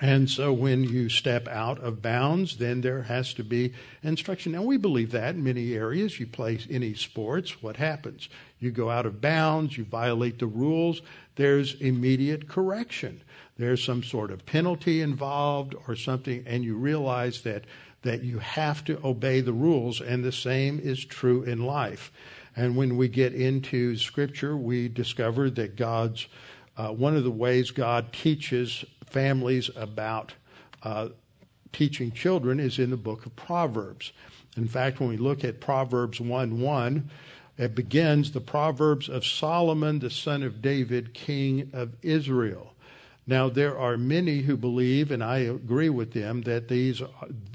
[0.00, 3.72] And so when you step out of bounds, then there has to be
[4.02, 4.52] instruction.
[4.52, 6.20] Now we believe that in many areas.
[6.20, 8.28] You play any sports, what happens?
[8.60, 11.02] You go out of bounds, you violate the rules,
[11.36, 13.22] there's immediate correction.
[13.56, 17.64] There's some sort of penalty involved or something, and you realize that,
[18.02, 22.12] that you have to obey the rules, and the same is true in life.
[22.54, 26.26] And when we get into Scripture, we discover that God's,
[26.76, 30.34] uh, one of the ways God teaches families about
[30.82, 31.08] uh,
[31.72, 34.12] teaching children is in the book of Proverbs.
[34.56, 37.10] In fact, when we look at Proverbs 1 1,
[37.58, 42.74] it begins the Proverbs of Solomon, the son of David, king of Israel.
[43.26, 47.02] Now, there are many who believe, and I agree with them, that these,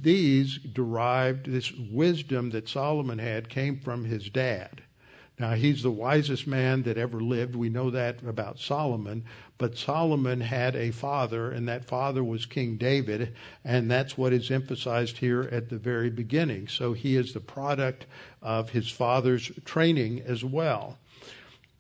[0.04, 4.84] these derived, this wisdom that Solomon had came from his dad.
[5.40, 7.56] Now, he's the wisest man that ever lived.
[7.56, 9.26] We know that about Solomon.
[9.58, 13.34] But Solomon had a father, and that father was King David,
[13.64, 16.68] and that's what is emphasized here at the very beginning.
[16.68, 18.06] So he is the product
[18.42, 20.98] of his father's training as well.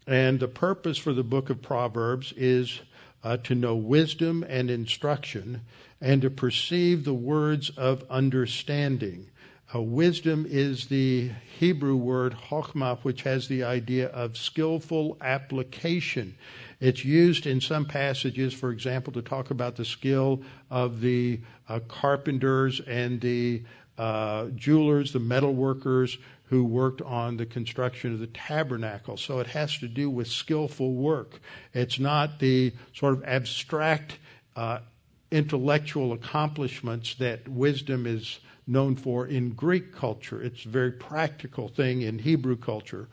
[0.05, 2.81] And the purpose for the book of Proverbs is
[3.23, 5.61] uh, to know wisdom and instruction
[6.01, 9.29] and to perceive the words of understanding.
[9.73, 16.35] Uh, wisdom is the Hebrew word chokhmah, which has the idea of skillful application.
[16.83, 21.79] It's used in some passages, for example, to talk about the skill of the uh,
[21.87, 23.63] carpenters and the
[23.97, 26.17] uh, jewelers, the metal workers
[26.47, 29.15] who worked on the construction of the tabernacle.
[29.15, 31.39] So it has to do with skillful work.
[31.73, 34.17] It's not the sort of abstract
[34.57, 34.79] uh,
[35.31, 40.41] intellectual accomplishments that wisdom is known for in Greek culture.
[40.41, 43.07] It's a very practical thing in Hebrew culture.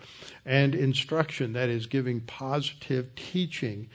[0.45, 3.89] And instruction, that is giving positive teaching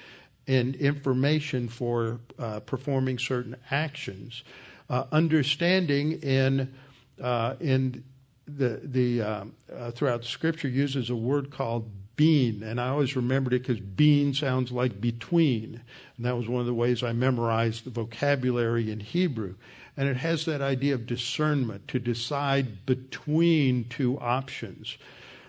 [0.48, 4.44] and information for uh, performing certain actions.
[4.90, 6.74] Uh, understanding in,
[7.22, 8.04] uh, in
[8.48, 13.54] the, the, um, uh, throughout scripture uses a word called bean, and I always remembered
[13.54, 15.82] it because bean sounds like between,
[16.18, 19.56] and that was one of the ways I memorized the vocabulary in Hebrew.
[19.98, 24.98] And it has that idea of discernment to decide between two options.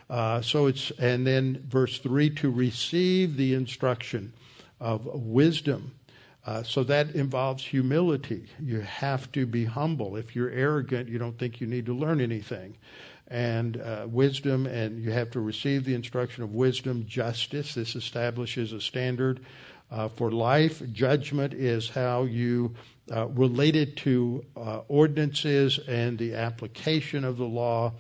[0.09, 4.32] Uh, so it's, and then verse 3 to receive the instruction
[4.80, 5.92] of wisdom.
[6.44, 8.47] Uh, so that involves humility.
[8.61, 10.16] You have to be humble.
[10.16, 12.76] If you're arrogant, you don't think you need to learn anything.
[13.26, 17.74] And uh, wisdom, and you have to receive the instruction of wisdom, justice.
[17.74, 19.40] This establishes a standard
[19.90, 20.80] uh, for life.
[20.92, 22.76] Judgment is how you
[23.11, 27.93] uh, related to uh, ordinances and the application of the law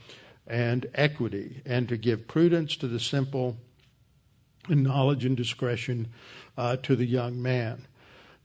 [0.46, 3.56] and equity, and to give prudence to the simple
[4.68, 6.08] and knowledge and discretion
[6.56, 7.86] uh, to the young man.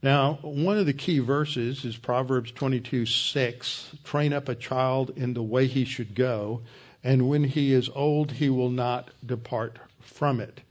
[0.02, 5.34] Now, one of the key verses is Proverbs 22 6 train up a child in
[5.34, 6.62] the way he should go,
[7.04, 10.62] and when he is old, he will not depart from it.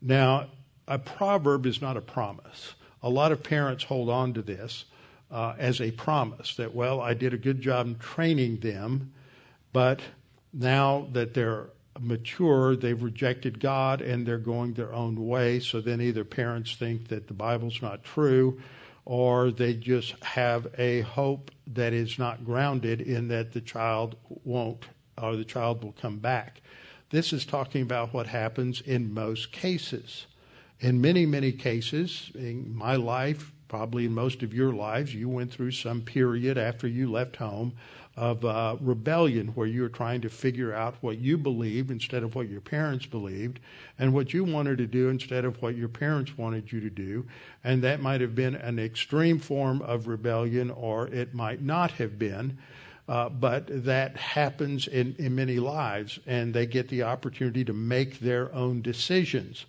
[0.00, 0.48] Now,
[0.86, 2.74] a proverb is not a promise.
[3.02, 4.84] A lot of parents hold on to this
[5.30, 9.12] uh, as a promise that, well, I did a good job training them,
[9.72, 10.00] but
[10.52, 11.68] now that they're
[12.00, 15.60] mature, they've rejected God and they're going their own way.
[15.60, 18.60] So then either parents think that the Bible's not true
[19.04, 24.86] or they just have a hope that is not grounded in that the child won't
[25.20, 26.60] or the child will come back.
[27.10, 30.26] This is talking about what happens in most cases.
[30.80, 35.52] In many, many cases, in my life, probably in most of your lives, you went
[35.52, 37.72] through some period after you left home
[38.16, 42.34] of uh, rebellion where you were trying to figure out what you believed instead of
[42.34, 43.60] what your parents believed
[43.98, 47.26] and what you wanted to do instead of what your parents wanted you to do.
[47.62, 52.18] And that might have been an extreme form of rebellion or it might not have
[52.18, 52.56] been.
[53.08, 58.18] Uh, but that happens in, in many lives, and they get the opportunity to make
[58.18, 59.64] their own decisions.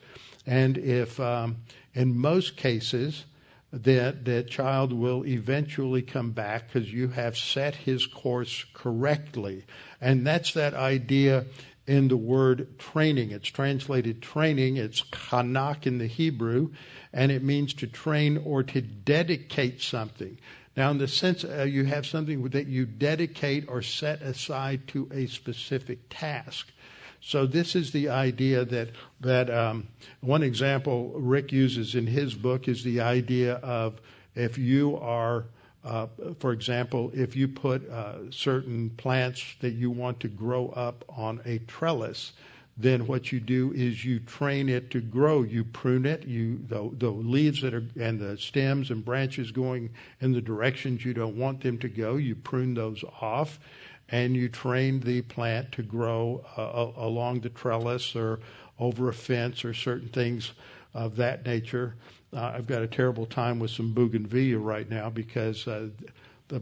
[0.47, 1.57] And if, um,
[1.93, 3.25] in most cases,
[3.71, 9.65] that that child will eventually come back because you have set his course correctly.
[9.99, 11.45] And that's that idea
[11.85, 13.31] in the word training.
[13.31, 14.77] It's translated training.
[14.77, 16.71] It's kanak in the Hebrew,
[17.13, 20.37] and it means to train or to dedicate something.
[20.75, 25.09] Now, in the sense uh, you have something that you dedicate or set aside to
[25.11, 26.71] a specific task.
[27.27, 29.89] So this is the idea that that um,
[30.21, 33.99] one example Rick uses in his book is the idea of
[34.33, 35.43] if you are,
[35.83, 36.07] uh,
[36.39, 41.41] for example, if you put uh, certain plants that you want to grow up on
[41.43, 42.31] a trellis,
[42.77, 45.41] then what you do is you train it to grow.
[45.41, 46.25] You prune it.
[46.25, 49.89] You the, the leaves that are and the stems and branches going
[50.21, 52.15] in the directions you don't want them to go.
[52.15, 53.59] You prune those off
[54.09, 58.39] and you train the plant to grow uh, along the trellis or
[58.79, 60.53] over a fence or certain things
[60.93, 61.95] of that nature.
[62.33, 65.89] Uh, I've got a terrible time with some bougainvillea right now because uh,
[66.47, 66.61] the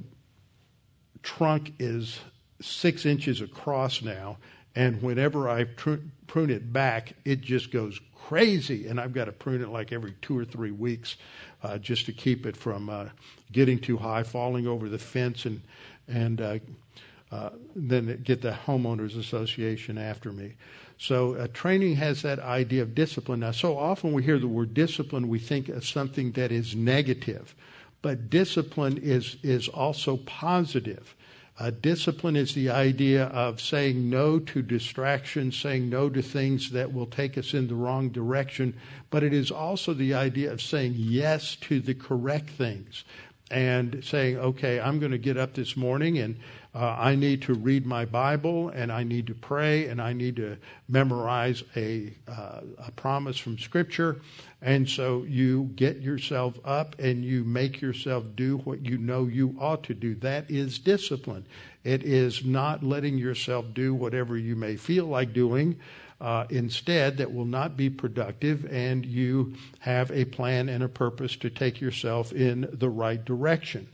[1.24, 2.20] trunk is
[2.62, 4.38] six inches across now,
[4.76, 6.12] and whenever I prune
[6.50, 10.38] it back, it just goes crazy, and I've got to prune it like every two
[10.38, 11.16] or three weeks
[11.64, 13.06] uh, just to keep it from uh,
[13.52, 15.62] getting too high, falling over the fence, and
[16.08, 16.62] and
[17.36, 20.54] uh, then get the homeowners association after me.
[20.98, 23.42] So uh, training has that idea of discipline.
[23.42, 27.54] Now, so often we hear the word discipline, we think of something that is negative,
[28.02, 31.16] but discipline is is also positive.
[31.58, 36.94] Uh, discipline is the idea of saying no to distractions, saying no to things that
[36.94, 38.74] will take us in the wrong direction,
[39.10, 43.06] but it is also the idea of saying yes to the correct things
[43.52, 46.38] and saying, okay, I'm going to get up this morning and
[46.76, 50.36] uh, I need to read my Bible and I need to pray and I need
[50.36, 50.58] to
[50.90, 54.20] memorize a, uh, a promise from Scripture.
[54.62, 59.56] And so you get yourself up and you make yourself do what you know you
[59.58, 60.16] ought to do.
[60.16, 61.46] That is discipline.
[61.86, 65.80] It is not letting yourself do whatever you may feel like doing.
[66.20, 71.36] Uh, instead, that will not be productive, and you have a plan and a purpose
[71.36, 73.88] to take yourself in the right direction.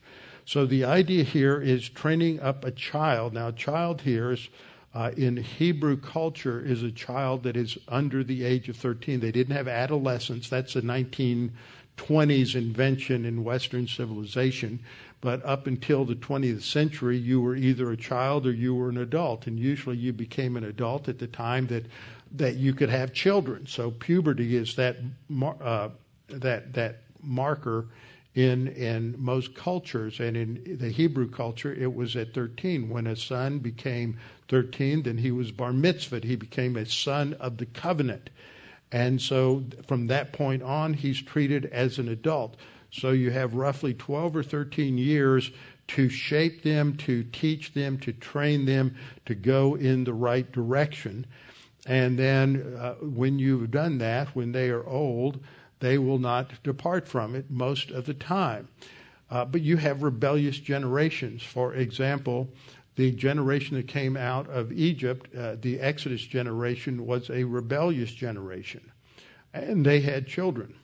[0.51, 3.33] So the idea here is training up a child.
[3.33, 4.49] Now, child here is
[4.93, 9.21] uh, in Hebrew culture is a child that is under the age of 13.
[9.21, 10.49] They didn't have adolescence.
[10.49, 14.81] That's a 1920s invention in Western civilization.
[15.21, 18.97] But up until the 20th century, you were either a child or you were an
[18.97, 19.47] adult.
[19.47, 21.85] And usually you became an adult at the time that,
[22.33, 23.67] that you could have children.
[23.67, 24.97] So puberty is that,
[25.61, 25.91] uh,
[26.27, 27.87] that, that marker
[28.34, 30.19] in, in most cultures.
[30.19, 32.89] And in the Hebrew culture, it was at 13.
[32.89, 34.17] When a son became
[34.47, 38.29] 13, then he was bar mitzvah He became a son of the covenant.
[38.91, 42.57] And so from that point on, he's treated as an adult.
[42.91, 45.51] So you have roughly 12 or 13 years
[45.88, 51.25] to shape them, to teach them, to train them to go in the right direction.
[51.86, 55.39] And then uh, when you've done that, when they are old,
[55.82, 58.69] they will not depart from it most of the time.
[59.29, 61.43] Uh, but you have rebellious generations.
[61.43, 62.49] For example,
[62.95, 68.91] the generation that came out of Egypt, uh, the Exodus generation, was a rebellious generation.
[69.53, 70.75] And they had children.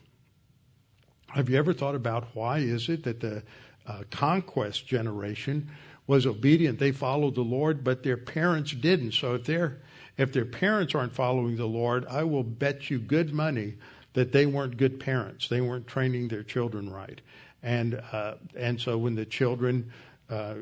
[1.28, 3.42] Have you ever thought about why is it that the
[3.86, 5.70] uh, conquest generation
[6.06, 6.78] was obedient?
[6.78, 9.12] They followed the Lord, but their parents didn't.
[9.12, 9.80] So if their
[10.16, 13.74] if their parents aren't following the Lord, I will bet you good money
[14.18, 15.46] that they weren't good parents.
[15.46, 17.20] They weren't training their children right.
[17.62, 19.92] And uh, and so when the children
[20.28, 20.54] uh,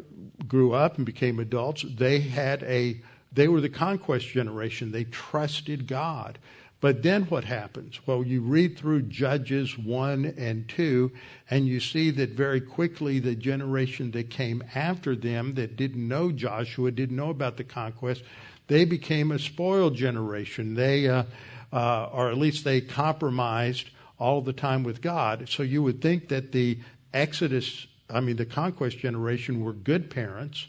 [0.46, 3.00] grew up and became adults, they had a
[3.32, 4.92] they were the conquest generation.
[4.92, 6.38] They trusted God.
[6.82, 7.98] But then what happens?
[8.07, 11.11] Well, you read through Judges 1 and 2,
[11.48, 16.30] and you see that very quickly the generation that came after them that didn't know
[16.30, 18.22] Joshua, didn't know about the conquest,
[18.66, 20.74] they became a spoiled generation.
[20.74, 21.24] They, uh,
[21.77, 25.47] uh, or at least they compromised all the time with God.
[25.47, 26.79] So you would think that the
[27.12, 30.68] Exodus, I mean, the conquest generation were good parents,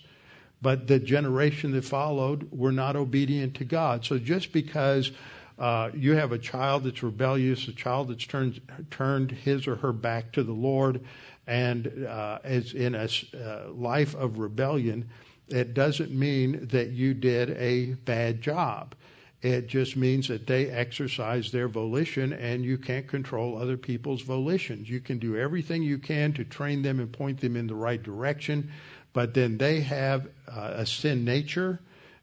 [0.61, 4.03] but the generation that followed were not obedient to God.
[4.03, 5.11] So just because
[5.57, 8.59] uh, you have a child that's rebellious, a child that's turned
[8.91, 11.05] turned his or her back to the Lord,
[11.47, 15.09] and uh, is in a uh, life of rebellion.
[15.47, 18.93] It doesn't mean that you did a bad job.
[19.41, 24.89] It just means that they exercise their volition, and you can't control other people's volitions.
[24.89, 28.01] You can do everything you can to train them and point them in the right
[28.01, 28.71] direction,
[29.13, 31.79] but then they have uh, a sin nature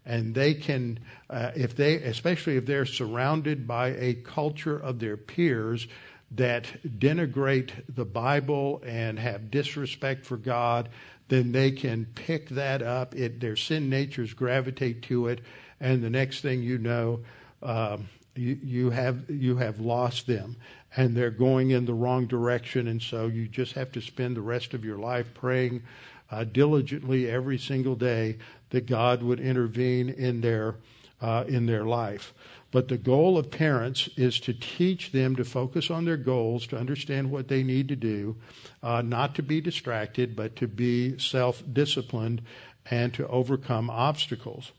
[0.07, 0.99] and they can,
[1.31, 5.87] uh, if they, especially if they're surrounded by a culture of their peers
[6.33, 6.67] that
[6.99, 10.89] denigrate the Bible and have disrespect for God,
[11.29, 13.15] then they can pick that up.
[13.15, 15.41] It, their sin natures gravitate to it,
[15.81, 17.21] and the next thing you know,
[17.63, 20.57] um, you, you have you have lost them,
[20.97, 22.89] and they're going in the wrong direction.
[22.89, 25.83] And so you just have to spend the rest of your life praying
[26.31, 28.39] uh, diligently every single day
[28.71, 30.77] that God would intervene in their
[31.21, 32.35] uh, in their life.
[32.71, 36.77] But the goal of parents is to teach them to focus on their goals, to
[36.77, 38.35] understand what they need to do,
[38.83, 42.43] uh, not to be distracted, but to be self disciplined
[42.91, 44.73] and to overcome obstacles.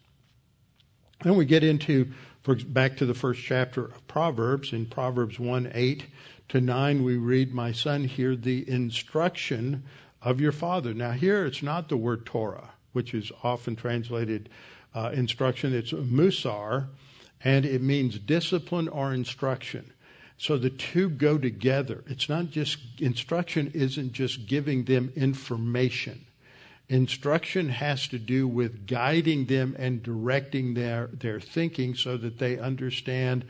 [1.25, 2.13] Then we get into,
[2.43, 4.71] for, back to the first chapter of Proverbs.
[4.71, 6.05] In Proverbs 1 8
[6.49, 9.83] to 9, we read, My son, hear the instruction
[10.21, 10.93] of your father.
[10.93, 14.47] Now, here it's not the word Torah which is often translated
[14.93, 15.73] uh, instruction.
[15.73, 16.87] It's musar,
[17.43, 19.91] and it means discipline or instruction.
[20.37, 22.05] So the two go together.
[22.07, 26.24] It's not just, instruction isn't just giving them information.
[26.87, 32.59] Instruction has to do with guiding them and directing their, their thinking so that they
[32.59, 33.43] understand,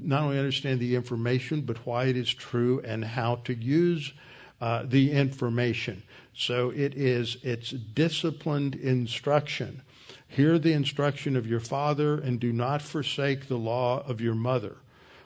[0.00, 4.12] not only understand the information, but why it is true and how to use
[4.60, 6.02] uh, the information.
[6.34, 9.82] So it is, it's disciplined instruction.
[10.28, 14.76] Hear the instruction of your father and do not forsake the law of your mother.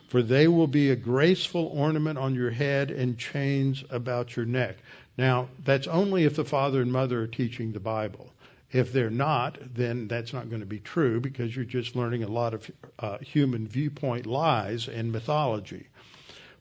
[0.08, 4.76] For they will be a graceful ornament on your head and chains about your neck.
[5.18, 8.32] Now, that's only if the father and mother are teaching the Bible.
[8.72, 12.28] If they're not, then that's not going to be true because you're just learning a
[12.28, 15.86] lot of uh, human viewpoint lies and mythology.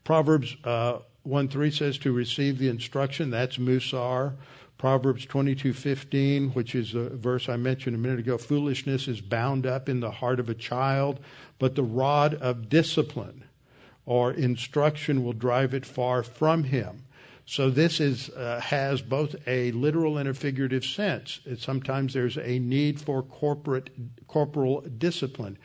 [0.04, 4.34] Proverbs uh, 1 3 says to receive the instruction, that's Musar.
[4.78, 9.88] Proverbs 22:15, which is a verse I mentioned a minute ago, foolishness is bound up
[9.88, 11.20] in the heart of a child,
[11.60, 13.46] but the rod of discipline
[14.06, 17.06] or instruction will drive it far from him.
[17.46, 21.42] So this is uh, has both a literal and a figurative sense.
[21.46, 23.92] It, sometimes there's a need for corporate
[24.28, 25.58] corporal discipline,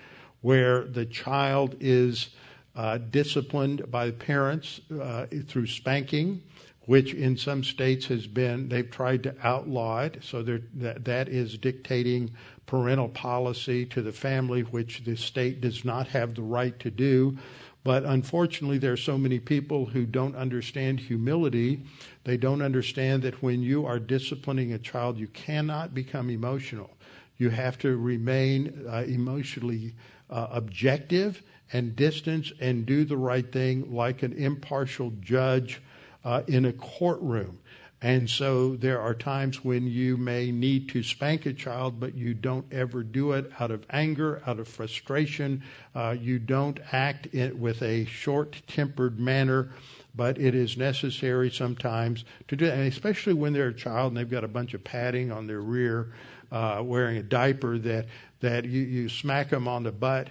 [0.42, 2.30] where the child is
[2.76, 6.42] uh, disciplined by the parents uh, through spanking,
[6.90, 10.18] which in some states has been, they've tried to outlaw it.
[10.22, 12.32] So that, that is dictating
[12.66, 17.38] parental policy to the family, which the state does not have the right to do.
[17.84, 21.84] But unfortunately, there are so many people who don't understand humility.
[22.24, 26.90] They don't understand that when you are disciplining a child, you cannot become emotional.
[27.38, 29.94] You have to remain uh, emotionally
[30.28, 31.40] uh, objective
[31.72, 35.80] and distance and do the right thing like an impartial judge
[36.24, 37.58] uh, in a courtroom.
[38.02, 42.32] And so there are times when you may need to spank a child, but you
[42.32, 45.62] don't ever do it out of anger, out of frustration.
[45.94, 49.68] Uh, you don't act with a short tempered manner,
[50.14, 52.78] but it is necessary sometimes to do that.
[52.78, 55.60] And especially when they're a child and they've got a bunch of padding on their
[55.60, 56.14] rear,
[56.50, 58.06] uh, wearing a diaper, that,
[58.40, 60.28] that you, you smack them on the butt.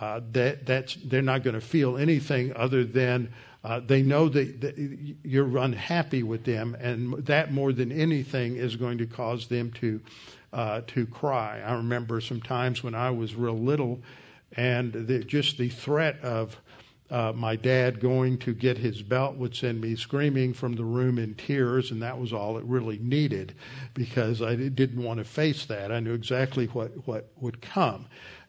[0.00, 3.30] Uh, that that's they're not going to feel anything other than
[3.64, 4.76] uh, they know that, that,
[5.22, 10.00] you're unhappy with them, and that more than anything is going to cause them to
[10.52, 11.60] uh, to cry.
[11.64, 14.00] I remember some times when I was real little,
[14.56, 16.58] and the, just the threat of
[17.10, 21.18] uh, my dad going to get his belt would send me screaming from the room
[21.18, 23.54] in tears, and that was all it really needed
[23.94, 25.92] because I didn't want to face that.
[25.92, 28.06] I knew exactly what, what would come.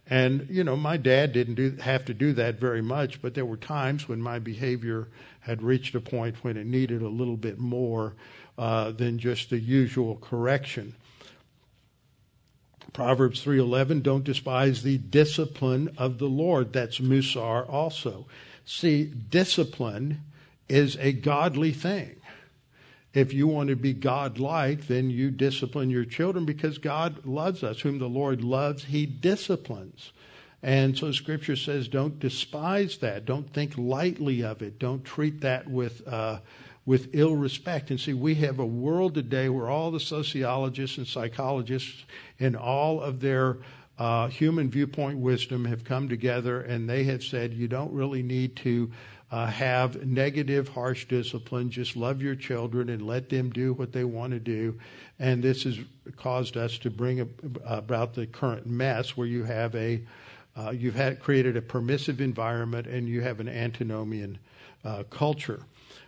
[0.10, 3.45] And, you know, my dad didn't do, have to do that very much, but there
[3.45, 5.08] were times when my behavior
[5.41, 8.14] had reached a point when it needed a little bit more
[8.58, 10.95] uh, than just the usual correction.
[12.91, 18.28] Proverbs 3:11 don't despise the discipline of the Lord that's musar also.
[18.66, 20.22] See discipline
[20.70, 22.18] is a godly thing.
[23.14, 27.82] If you want to be God-like, then you discipline your children because God loves us.
[27.82, 30.11] Whom the Lord loves, He disciplines.
[30.64, 33.26] And so Scripture says, don't despise that.
[33.26, 34.80] Don't think lightly of it.
[34.80, 36.39] Don't treat that with uh,
[36.86, 37.91] with ill respect.
[37.91, 42.03] And see, we have a world today where all the sociologists and psychologists,
[42.39, 43.57] and all of their
[43.97, 48.55] uh, human viewpoint wisdom, have come together and they have said you don't really need
[48.57, 48.91] to
[49.34, 51.71] uh, have negative, harsh discipline.
[51.71, 54.79] Just love your children and let them do what they want to do.
[55.17, 55.79] And this has
[56.17, 57.27] caused us to bring
[57.65, 60.03] about the current mess where you have a
[60.55, 64.38] uh, you've had created a permissive environment and you have an antinomian
[64.86, 65.63] uh, culture.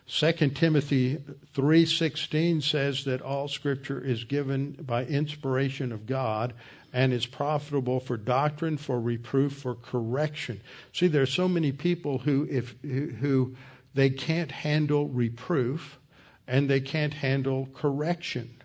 [0.08, 1.18] 2 Timothy
[1.56, 6.54] 3:16 says that all scripture is given by inspiration of God
[6.96, 10.62] and is profitable for doctrine, for reproof, for correction.
[10.94, 13.54] See, there are so many people who, if who
[13.94, 16.00] they can't handle reproof,
[16.48, 18.62] and they can't handle correction,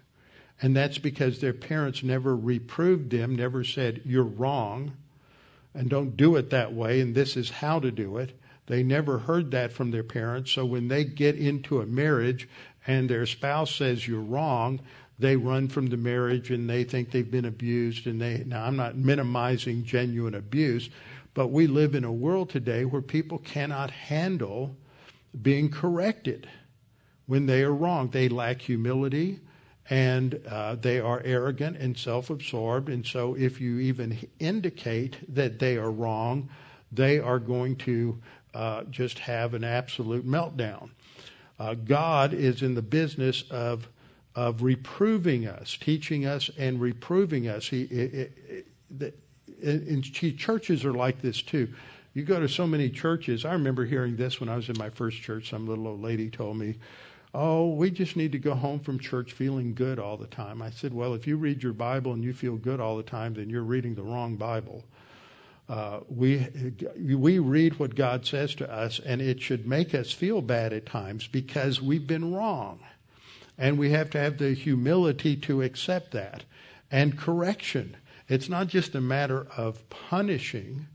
[0.63, 4.93] and that's because their parents never reproved them, never said you're wrong,
[5.75, 8.39] and don't do it that way, and this is how to do it.
[8.67, 12.49] They never heard that from their parents, so when they get into a marriage
[12.87, 14.81] and their spouse says you're wrong,
[15.21, 18.77] they run from the marriage and they think they've been abused and they now I'm
[18.77, 20.89] not minimizing genuine abuse,
[21.35, 24.77] but we live in a world today where people cannot handle
[25.41, 26.49] being corrected
[27.27, 28.11] when they are wrong.
[28.11, 29.41] They lack humility
[29.89, 32.89] and uh, they are arrogant and self absorbed.
[32.89, 36.49] And so, if you even indicate that they are wrong,
[36.91, 38.21] they are going to
[38.55, 40.91] uh, just have an absolute meltdown.
[41.59, 43.89] Uh, God is in the business of
[44.35, 47.69] of reproving us, teaching us and reproving us.
[47.69, 48.33] He, it,
[48.99, 49.15] it,
[49.63, 50.05] and
[50.39, 51.69] churches are like this too.
[52.15, 53.45] You go to so many churches.
[53.45, 55.51] I remember hearing this when I was in my first church.
[55.51, 56.77] Some little old lady told me,
[57.33, 60.61] Oh, we just need to go home from church feeling good all the time.
[60.61, 63.35] I said, Well, if you read your Bible and you feel good all the time,
[63.35, 64.85] then you're reading the wrong Bible.
[65.69, 66.45] Uh, we
[66.99, 70.87] we read what God says to us, and it should make us feel bad at
[70.87, 72.81] times because we've been wrong.
[73.61, 76.45] And we have to have the humility to accept that.
[76.91, 77.97] And correction.
[78.27, 80.87] It's not just a matter of punishing,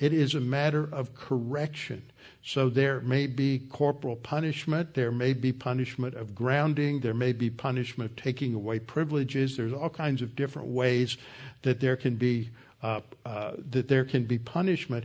[0.00, 2.02] it is a matter of correction.
[2.42, 7.50] So there may be corporal punishment, there may be punishment of grounding, there may be
[7.50, 9.56] punishment of taking away privileges.
[9.56, 11.18] There's all kinds of different ways
[11.62, 12.50] that there can be
[12.82, 15.04] uh, uh, that there can be punishment,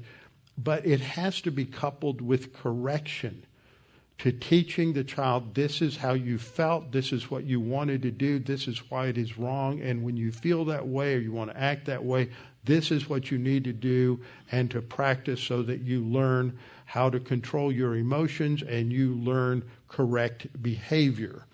[0.57, 3.45] but it has to be coupled with correction
[4.19, 8.11] to teaching the child this is how you felt, this is what you wanted to
[8.11, 11.31] do, this is why it is wrong, and when you feel that way or you
[11.31, 12.29] want to act that way,
[12.63, 17.09] this is what you need to do and to practice so that you learn how
[17.09, 21.45] to control your emotions and you learn correct behavior.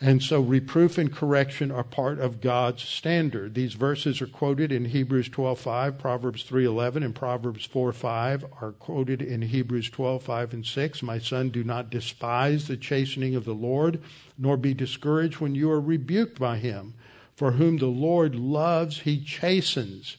[0.00, 3.54] And so reproof and correction are part of God's standard.
[3.54, 9.42] These verses are quoted in Hebrews 12:5, Proverbs 3:11, and Proverbs 4:5 are quoted in
[9.42, 11.02] Hebrews 12:5 and 6.
[11.02, 13.98] My son, do not despise the chastening of the Lord,
[14.38, 16.94] nor be discouraged when you are rebuked by him.
[17.34, 20.16] For whom the Lord loves, he chastens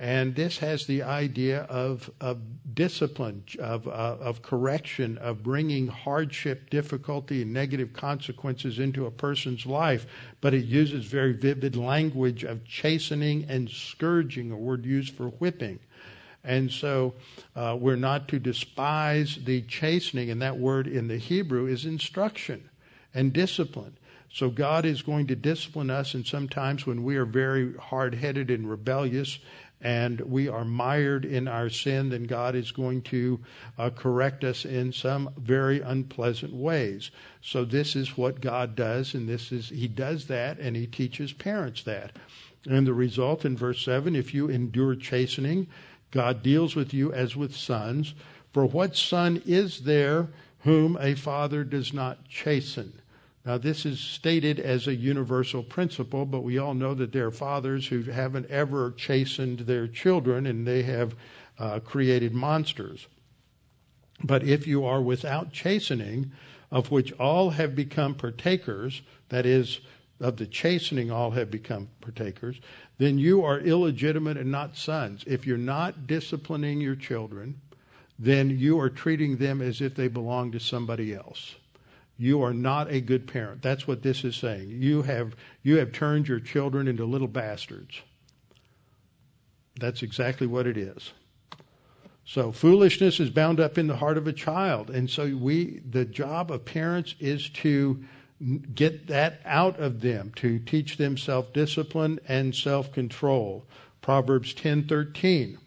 [0.00, 2.40] And this has the idea of, of
[2.72, 9.66] discipline, of, uh, of correction, of bringing hardship, difficulty, and negative consequences into a person's
[9.66, 10.06] life.
[10.40, 15.80] But it uses very vivid language of chastening and scourging, a word used for whipping.
[16.44, 17.14] And so
[17.56, 22.70] uh, we're not to despise the chastening, and that word in the Hebrew is instruction
[23.12, 23.96] and discipline.
[24.30, 28.50] So God is going to discipline us, and sometimes when we are very hard headed
[28.50, 29.38] and rebellious
[29.80, 33.40] and we are mired in our sin, then God is going to
[33.78, 37.10] uh, correct us in some very unpleasant ways.
[37.40, 41.32] So this is what God does, and this is He does that, and He teaches
[41.32, 42.12] parents that.
[42.68, 45.68] And the result in verse 7 if you endure chastening,
[46.10, 48.14] God deals with you as with sons.
[48.52, 50.28] For what son is there
[50.60, 52.97] whom a father does not chasten?
[53.48, 57.30] Now, this is stated as a universal principle, but we all know that there are
[57.30, 61.14] fathers who haven't ever chastened their children and they have
[61.58, 63.06] uh, created monsters.
[64.22, 66.30] But if you are without chastening,
[66.70, 69.80] of which all have become partakers, that is,
[70.20, 72.60] of the chastening all have become partakers,
[72.98, 75.24] then you are illegitimate and not sons.
[75.26, 77.62] If you're not disciplining your children,
[78.18, 81.54] then you are treating them as if they belong to somebody else.
[82.18, 83.62] You are not a good parent.
[83.62, 84.70] That's what this is saying.
[84.70, 88.02] You have, you have turned your children into little bastards.
[89.78, 91.12] That's exactly what it is.
[92.24, 94.90] So foolishness is bound up in the heart of a child.
[94.90, 98.04] And so we, the job of parents is to
[98.74, 103.64] get that out of them, to teach them self-discipline and self-control.
[104.02, 105.58] Proverbs 10:13.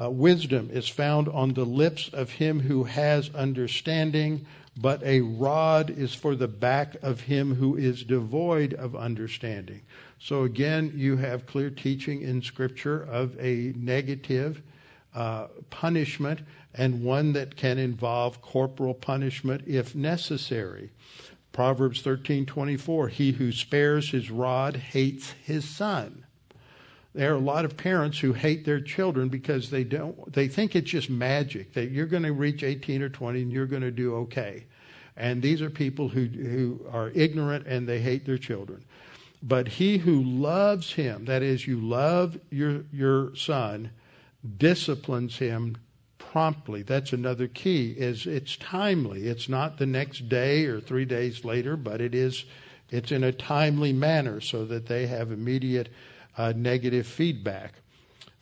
[0.00, 4.46] Uh, wisdom is found on the lips of him who has understanding,
[4.80, 9.82] but a rod is for the back of him who is devoid of understanding.
[10.20, 14.62] So again, you have clear teaching in Scripture of a negative
[15.14, 16.40] uh, punishment
[16.74, 20.90] and one that can involve corporal punishment if necessary.
[21.52, 26.24] Proverbs 13:24 He who spares his rod hates his son.
[27.14, 30.76] There are a lot of parents who hate their children because they don't they think
[30.76, 33.90] it's just magic that you're going to reach 18 or 20 and you're going to
[33.90, 34.66] do okay.
[35.18, 38.84] And these are people who who are ignorant and they hate their children.
[39.42, 43.90] But he who loves him, that is you love your your son,
[44.56, 45.76] disciplines him
[46.18, 46.82] promptly.
[46.82, 49.26] That's another key is it's timely.
[49.26, 52.44] It's not the next day or 3 days later, but it is
[52.90, 55.88] it's in a timely manner so that they have immediate
[56.36, 57.74] uh, negative feedback.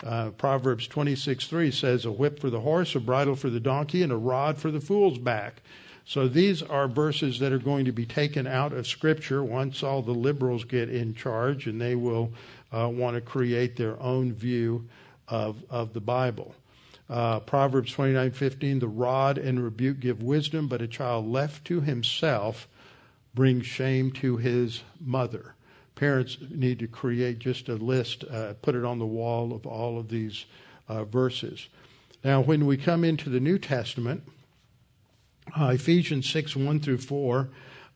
[0.04, 4.02] Uh, Proverbs 26 3 says, A whip for the horse, a bridle for the donkey,
[4.02, 5.62] and a rod for the fool's back.
[6.08, 10.02] So these are verses that are going to be taken out of Scripture once all
[10.02, 12.32] the liberals get in charge and they will
[12.72, 14.88] uh, want to create their own view
[15.26, 16.54] of, of the Bible.
[17.10, 22.68] Uh, Proverbs 29:15, the rod and rebuke give wisdom, but a child left to himself
[23.34, 25.54] brings shame to his mother.
[25.96, 29.98] Parents need to create just a list, uh, put it on the wall of all
[29.98, 30.46] of these
[30.88, 31.68] uh, verses.
[32.24, 34.22] Now, when we come into the New Testament,
[35.58, 37.48] uh, Ephesians 6 1 through 4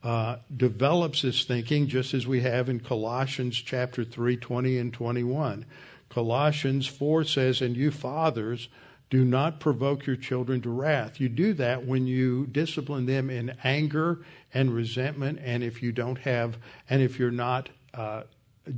[0.02, 5.66] uh, develops this thinking just as we have in Colossians chapter 3 20 and 21.
[6.08, 8.68] Colossians 4 says, And you fathers,
[9.10, 11.20] do not provoke your children to wrath.
[11.20, 14.20] You do that when you discipline them in anger
[14.54, 16.56] and resentment, and if you don't have,
[16.88, 18.22] and if you're not uh,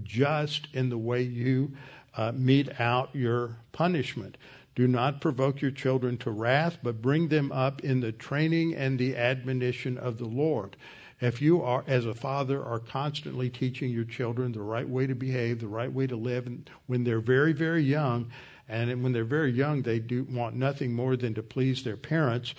[0.02, 1.72] just in the way you
[2.16, 4.36] uh, mete out your punishment.
[4.74, 8.98] Do not provoke your children to wrath, but bring them up in the training and
[8.98, 10.76] the admonition of the Lord.
[11.20, 15.14] If you are, as a father, are constantly teaching your children the right way to
[15.14, 18.30] behave, the right way to live, and when they're very, very young,
[18.68, 22.54] and when they're very young, they do want nothing more than to please their parents,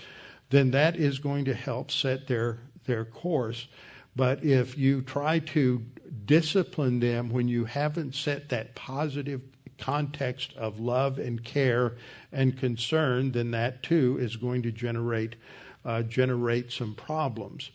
[0.50, 3.68] then that is going to help set their, their course.
[4.16, 5.84] But if you try to
[6.26, 9.42] discipline them when you haven't set that positive
[9.84, 11.94] context of love and care
[12.32, 15.36] and concern, then that too is going to generate
[15.84, 17.70] uh, generate some problems.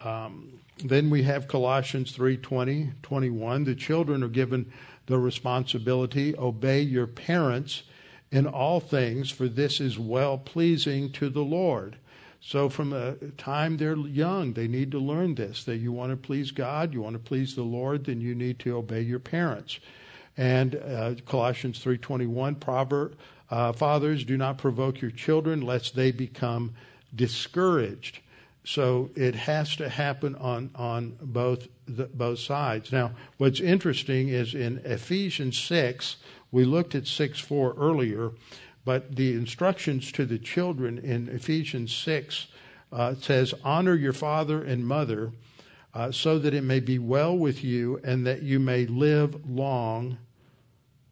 [0.00, 3.64] Um, then we have Colossians 3 20, 21.
[3.64, 4.72] The children are given
[5.06, 7.82] the responsibility obey your parents
[8.30, 11.96] in all things, for this is well pleasing to the Lord.
[12.40, 16.16] So, from the time they're young, they need to learn this that you want to
[16.16, 19.80] please God, you want to please the Lord, then you need to obey your parents.
[20.38, 23.18] And uh, Colossians 3:21, proverb,
[23.50, 26.74] uh, fathers, do not provoke your children lest they become
[27.14, 28.20] discouraged.
[28.64, 32.92] So it has to happen on on both the, both sides.
[32.92, 36.16] Now, what's interesting is in Ephesians six,
[36.52, 38.30] We looked at 6 4 earlier,
[38.84, 42.46] but the instructions to the children in Ephesians 6
[42.92, 45.32] uh, says, Honor your father and mother,
[45.94, 50.16] uh, so that it may be well with you and that you may live long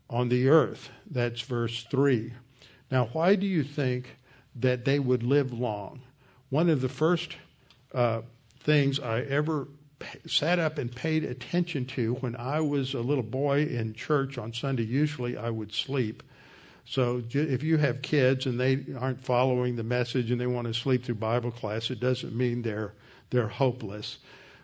[0.09, 0.91] on the earth.
[1.11, 2.33] That's verse 3.
[2.91, 4.17] Now, why do you think
[4.55, 6.01] that they would live long?
[6.51, 7.37] One of the first
[7.93, 8.23] uh,
[8.61, 9.69] things I ever
[10.27, 14.53] sat up and paid attention to when I was a little boy in church on
[14.53, 16.23] Sunday, usually I would sleep.
[16.85, 20.75] So if you have kids and they aren't following the message and they want to
[20.75, 22.95] sleep through Bible class, it doesn't mean they're
[23.31, 24.19] they're hopeless.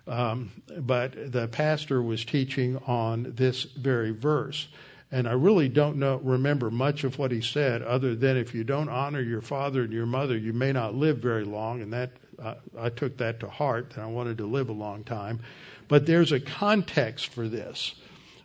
[0.06, 4.68] Um, but the pastor was teaching on this very verse.
[5.12, 8.64] And I really don't know, remember much of what he said, other than if you
[8.64, 11.82] don't honor your father and your mother, you may not live very long.
[11.82, 15.04] And that uh, I took that to heart, that I wanted to live a long
[15.04, 15.40] time.
[15.86, 17.94] But there's a context for this.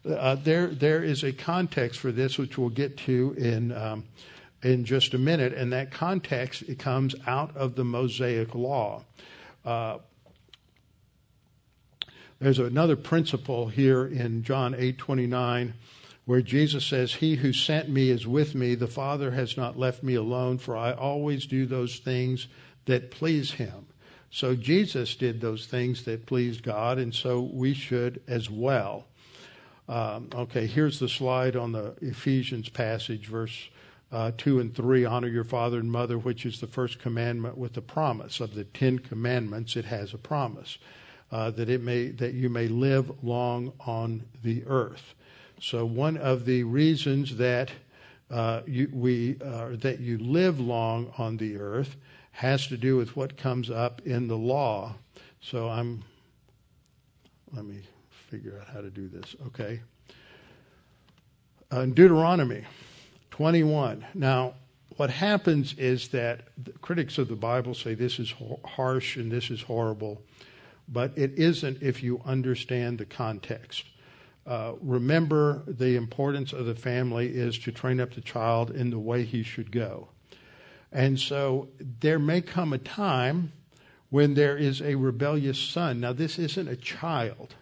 [0.07, 4.03] Uh, there, there is a context for this, which we'll get to in um,
[4.63, 9.03] in just a minute, and that context it comes out of the Mosaic Law.
[9.63, 9.99] Uh,
[12.39, 15.73] there's another principle here in John 8:29
[16.27, 18.75] where Jesus says, He who sent me is with me.
[18.75, 22.49] The Father has not left me alone, for I always do those things
[22.83, 23.87] that please him.
[24.29, 29.05] So Jesus did those things that pleased God, and so we should as well.
[29.87, 33.69] Um, okay, here's the slide on the Ephesians passage, verse
[34.11, 37.71] uh, 2 and 3 honor your father and mother, which is the first commandment with
[37.71, 38.41] the promise.
[38.41, 40.77] Of the Ten Commandments, it has a promise.
[41.31, 45.13] Uh, that it may that you may live long on the earth.
[45.59, 47.71] So one of the reasons that
[48.29, 51.95] uh, you, we uh, that you live long on the earth
[52.31, 54.95] has to do with what comes up in the law.
[55.41, 56.03] So I'm.
[57.53, 57.81] Let me
[58.29, 59.35] figure out how to do this.
[59.47, 59.79] Okay.
[61.71, 62.65] Uh, Deuteronomy
[63.31, 64.05] 21.
[64.13, 64.55] Now,
[64.97, 66.41] what happens is that
[66.81, 68.33] critics of the Bible say this is
[68.65, 70.21] harsh and this is horrible,
[70.87, 73.85] but it isn't if you understand the context.
[74.47, 78.99] Uh, remember, the importance of the family is to train up the child in the
[78.99, 80.07] way he should go.
[80.89, 81.67] And so
[81.99, 83.51] there may come a time
[84.09, 85.99] when there is a rebellious son.
[85.99, 87.55] Now, this isn't a child,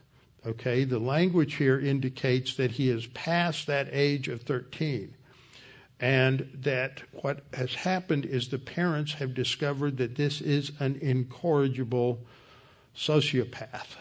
[0.45, 0.83] okay?
[0.83, 5.15] The language here indicates that he is past that age of 13.
[5.99, 12.19] And that what has happened is the parents have discovered that this is an incorrigible
[12.95, 13.95] sociopath.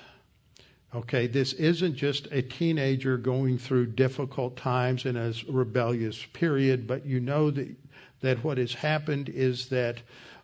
[0.94, 7.04] Okay, this isn't just a teenager going through difficult times in a rebellious period, but
[7.04, 7.74] you know that,
[8.20, 10.02] that what has happened is that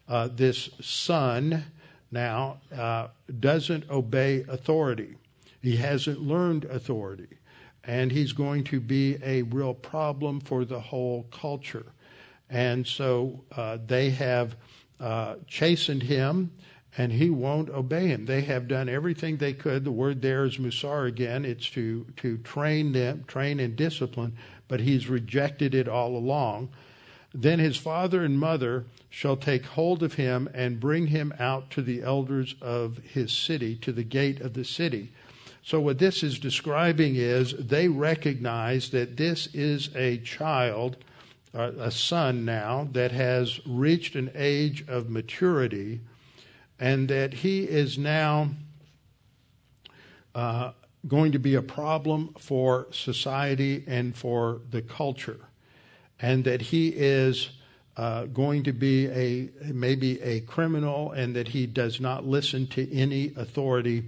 [0.09, 1.65] uh, this son
[2.11, 3.07] now uh,
[3.39, 5.15] doesn't obey authority.
[5.63, 7.29] He hasn't learned authority.
[7.85, 11.87] And he's going to be a real problem for the whole culture.
[12.49, 14.57] And so uh, they have
[14.99, 16.51] uh, chastened him
[16.99, 18.27] and he won't obey him.
[18.27, 19.85] They have done everything they could.
[19.85, 21.45] The word there is musar again.
[21.45, 24.37] It's to, to train them, train and discipline,
[24.67, 26.71] but he's rejected it all along.
[27.33, 31.83] Then his father and mother shall take hold of him and bring him out to
[31.83, 35.13] the elders of his city, to the gate of the city.
[35.63, 40.97] So, what this is describing is they recognize that this is a child,
[41.55, 46.01] a son now, that has reached an age of maturity
[46.81, 48.49] and that he is now
[50.35, 50.73] uh,
[51.07, 55.41] going to be a problem for society and for the culture,
[56.19, 57.51] and that he is
[57.97, 62.91] uh, going to be a maybe a criminal, and that he does not listen to
[62.93, 64.05] any authority.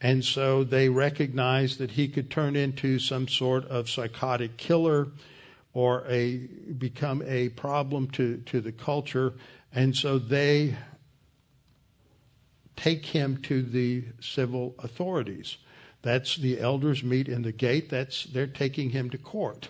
[0.00, 5.08] And so they recognize that he could turn into some sort of psychotic killer
[5.74, 6.38] or a
[6.78, 9.32] become a problem to, to the culture.
[9.72, 10.76] And so they
[12.76, 15.56] take him to the civil authorities.
[16.02, 17.88] That's the elders meet in the gate.
[17.90, 19.68] That's they're taking him to court.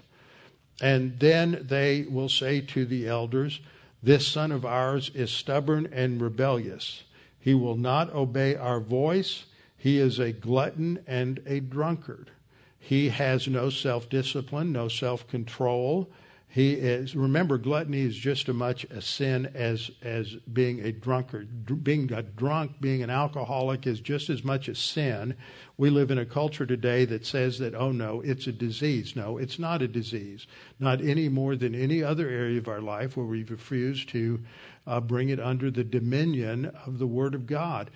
[0.81, 3.61] And then they will say to the elders,
[4.03, 7.05] This son of ours is stubborn and rebellious.
[7.39, 9.45] He will not obey our voice.
[9.77, 12.31] He is a glutton and a drunkard.
[12.79, 16.11] He has no self discipline, no self control.
[16.53, 21.83] He is, remember, gluttony is just as much a sin as, as being a drunkard.
[21.83, 25.35] Being a drunk, being an alcoholic is just as much a sin.
[25.79, 29.17] We live in a culture today that says that, oh no, it's a disease.
[29.17, 30.47] No, it's not a disease.
[30.79, 34.43] Not any more than any other area of our life where we refuse to
[34.87, 37.91] uh, bring it under the dominion of the Word of God.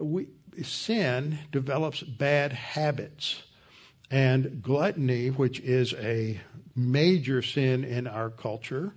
[0.00, 0.26] We,
[0.60, 3.44] sin develops bad habits.
[4.10, 6.40] And gluttony, which is a
[6.74, 8.94] major sin in our culture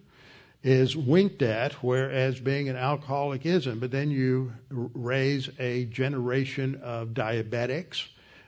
[0.64, 3.80] is winked at, whereas being an alcoholic isn't.
[3.80, 8.08] But then you raise a generation of diabetics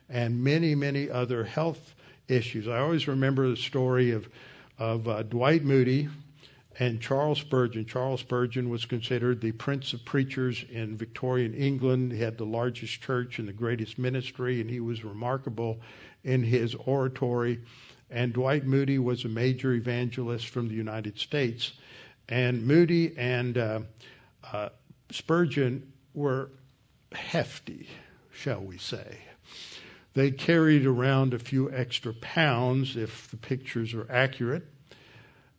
[0.10, 1.94] and many, many other health
[2.28, 2.68] issues.
[2.68, 4.28] I always remember the story of,
[4.80, 6.10] of uh, Dwight Moody
[6.80, 7.86] and Charles Spurgeon.
[7.86, 12.12] Charles Spurgeon was considered the prince of preachers in Victorian England.
[12.12, 15.82] He had the largest church and the greatest ministry, and he was remarkable
[16.24, 17.60] in his oratory.
[18.10, 21.74] And Dwight Moody was a major evangelist from the United States.
[22.30, 23.80] And Moody and uh,
[24.52, 24.70] uh,
[25.12, 26.50] Spurgeon were
[27.12, 27.88] hefty,
[28.32, 29.20] shall we say.
[30.14, 34.66] They carried around a few extra pounds if the pictures are accurate.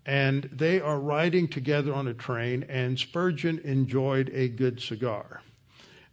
[0.04, 5.42] And they are riding together on a train, and Spurgeon enjoyed a good cigar.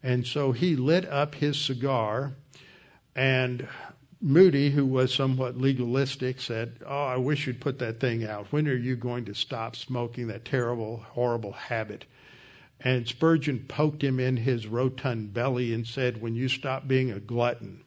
[0.03, 2.33] And so he lit up his cigar,
[3.15, 3.67] and
[4.21, 8.51] Moody, who was somewhat legalistic, said, Oh, I wish you'd put that thing out.
[8.51, 12.05] When are you going to stop smoking that terrible, horrible habit?
[12.79, 17.19] And Spurgeon poked him in his rotund belly and said, When you stop being a
[17.19, 17.83] glutton.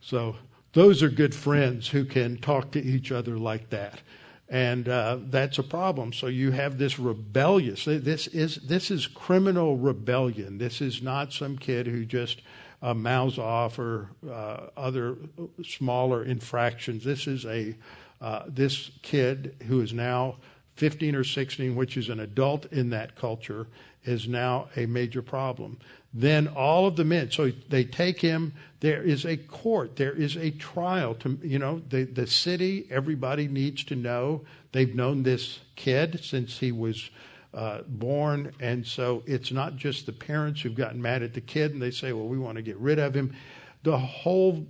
[0.00, 0.36] So
[0.72, 4.00] those are good friends who can talk to each other like that.
[4.48, 6.12] And uh, that's a problem.
[6.12, 7.84] So you have this rebellious.
[7.84, 10.56] This is this is criminal rebellion.
[10.56, 12.40] This is not some kid who just
[12.82, 12.94] uh,
[13.38, 15.16] off or uh, other
[15.64, 17.04] smaller infractions.
[17.04, 17.76] This is a
[18.20, 20.36] uh, this kid who is now
[20.74, 23.66] 15 or 16, which is an adult in that culture,
[24.04, 25.78] is now a major problem.
[26.14, 28.54] Then all of the men, so they take him.
[28.80, 29.96] There is a court.
[29.96, 31.14] There is a trial.
[31.16, 32.86] To you know, the the city.
[32.90, 34.42] Everybody needs to know.
[34.72, 37.10] They've known this kid since he was
[37.54, 38.52] uh, born.
[38.60, 41.90] And so it's not just the parents who've gotten mad at the kid and they
[41.90, 43.34] say, well, we want to get rid of him.
[43.82, 44.66] The whole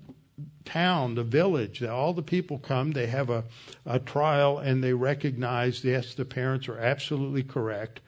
[0.65, 3.45] town, the village, all the people come, they have a,
[3.85, 8.01] a trial and they recognize, yes, the parents are absolutely correct.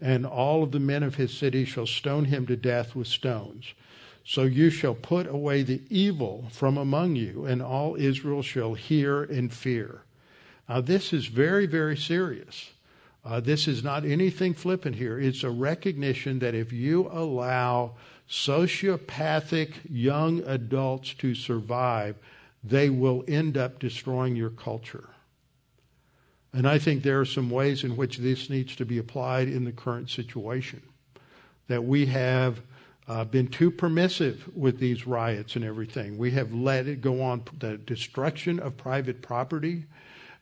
[0.00, 3.74] And all of the men of his city shall stone him to death with stones.
[4.24, 9.22] So you shall put away the evil from among you, and all Israel shall hear
[9.22, 10.02] and fear.
[10.68, 12.70] Now, this is very, very serious.
[13.24, 15.18] Uh, this is not anything flippant here.
[15.18, 17.96] It's a recognition that if you allow
[18.28, 22.16] sociopathic young adults to survive,
[22.62, 25.10] they will end up destroying your culture.
[26.52, 29.64] And I think there are some ways in which this needs to be applied in
[29.64, 30.82] the current situation.
[31.68, 32.60] That we have
[33.06, 36.16] uh, been too permissive with these riots and everything.
[36.16, 37.42] We have let it go on.
[37.58, 39.84] The destruction of private property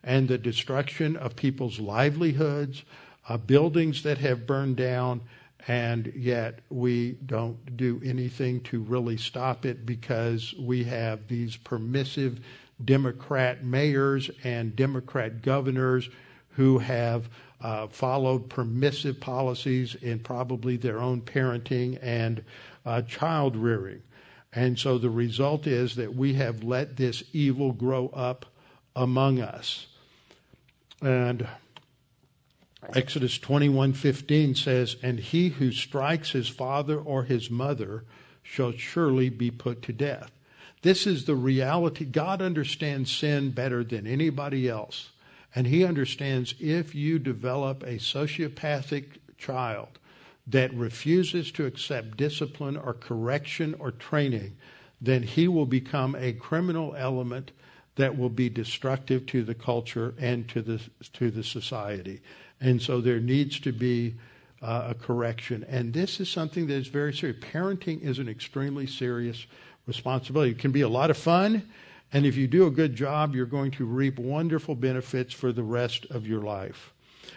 [0.03, 2.83] and the destruction of people's livelihoods,
[3.27, 5.21] uh, buildings that have burned down,
[5.67, 12.39] and yet we don't do anything to really stop it because we have these permissive
[12.83, 16.09] Democrat mayors and Democrat governors
[16.51, 17.29] who have
[17.61, 22.43] uh, followed permissive policies in probably their own parenting and
[22.85, 24.01] uh, child rearing.
[24.53, 28.45] And so the result is that we have let this evil grow up
[28.99, 29.87] among us.
[31.01, 31.47] And
[32.93, 38.03] Exodus 21:15 says, "And he who strikes his father or his mother
[38.43, 40.31] shall surely be put to death."
[40.81, 42.03] This is the reality.
[42.03, 45.11] God understands sin better than anybody else.
[45.55, 49.97] And he understands if you develop a sociopathic child
[50.45, 54.57] that refuses to accept discipline or correction or training,
[55.01, 57.51] then he will become a criminal element
[57.99, 60.81] that will be destructive to the culture and to the
[61.11, 62.21] to the society.
[62.61, 64.15] And so there needs to be
[64.61, 65.65] uh, a correction.
[65.67, 67.43] And this is something that is very serious.
[67.43, 69.45] Parenting is an extremely serious
[69.85, 70.51] responsibility.
[70.51, 71.67] It can be a lot of fun,
[72.13, 75.63] and if you do a good job, you're going to reap wonderful benefits for the
[75.63, 76.93] rest of your life.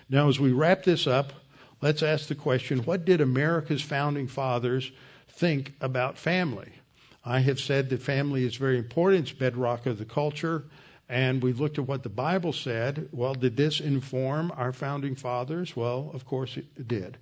[0.09, 1.33] Now, as we wrap this up,
[1.81, 4.93] let's ask the question what did America's founding fathers
[5.29, 6.75] think about family?
[7.25, 10.65] I have said that family is very important, it's bedrock of the culture.
[11.09, 13.09] And we've looked at what the Bible said.
[13.13, 15.77] Well, did this inform our founding fathers?
[15.77, 17.19] Well, of course it did.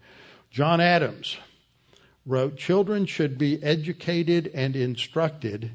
[0.50, 1.36] John Adams
[2.24, 5.72] wrote Children should be educated and instructed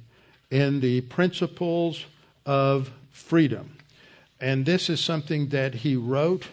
[0.50, 2.06] in the principles
[2.46, 3.78] of freedom.
[4.40, 6.48] And this is something that he wrote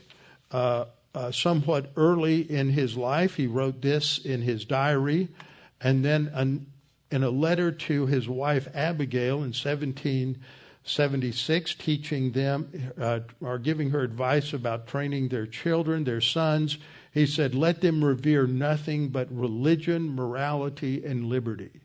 [0.51, 3.37] uh, uh, somewhat early in his life.
[3.37, 5.29] He wrote this in his diary.
[5.81, 6.67] And then an,
[7.13, 14.01] in a letter to his wife Abigail in 1776, teaching them uh, or giving her
[14.01, 16.79] advice about training their children, their sons.
[17.13, 21.83] He said, Let them revere nothing but religion, morality, and liberty.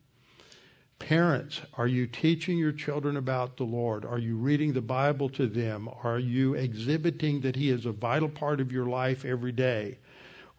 [1.00, 4.04] Parents, are you teaching your children about the Lord?
[4.04, 5.88] Are you reading the Bible to them?
[6.04, 10.00] Are you exhibiting that He is a vital part of your life every day?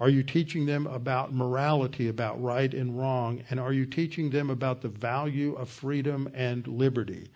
[0.01, 3.43] Are you teaching them about morality, about right and wrong?
[3.51, 7.31] And are you teaching them about the value of freedom and liberty?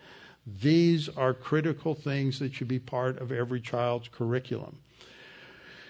[0.45, 4.77] These are critical things that should be part of every child's curriculum.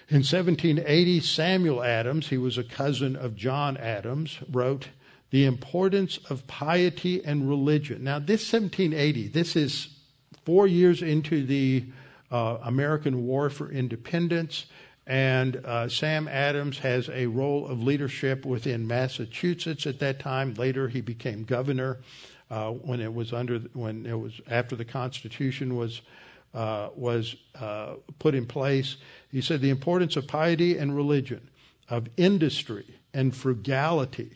[0.08, 4.88] In 1780, Samuel Adams, he was a cousin of John Adams, wrote,
[5.30, 8.04] The importance of piety and religion.
[8.04, 9.88] Now, this 1780, this is
[10.44, 11.86] four years into the
[12.30, 14.66] uh, American War for Independence,
[15.06, 20.54] and uh, Sam Adams has a role of leadership within Massachusetts at that time.
[20.54, 21.98] Later, he became governor
[22.50, 26.00] uh, when it was under when it was after the Constitution was
[26.54, 28.96] uh, was uh, put in place.
[29.30, 31.50] He said the importance of piety and religion,
[31.88, 34.30] of industry and frugality.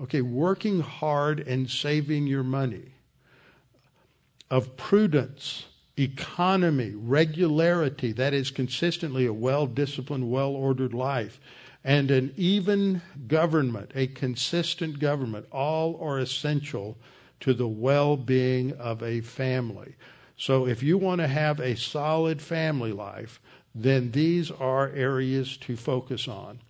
[0.00, 2.94] Okay, working hard and saving your money,
[4.50, 5.66] of prudence,
[5.98, 11.40] economy, regularity, that is consistently a well disciplined, well ordered life,
[11.84, 16.96] and an even government, a consistent government, all are essential
[17.40, 19.96] to the well being of a family.
[20.36, 23.40] So, if you want to have a solid family life,
[23.74, 26.60] then these are areas to focus on.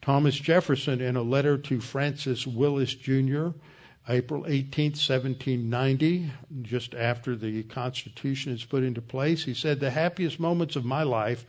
[0.00, 3.48] Thomas Jefferson, in a letter to Francis Willis Jr.,
[4.08, 6.30] April 18, 1790,
[6.62, 11.02] just after the Constitution is put into place, he said, The happiest moments of my
[11.02, 11.44] life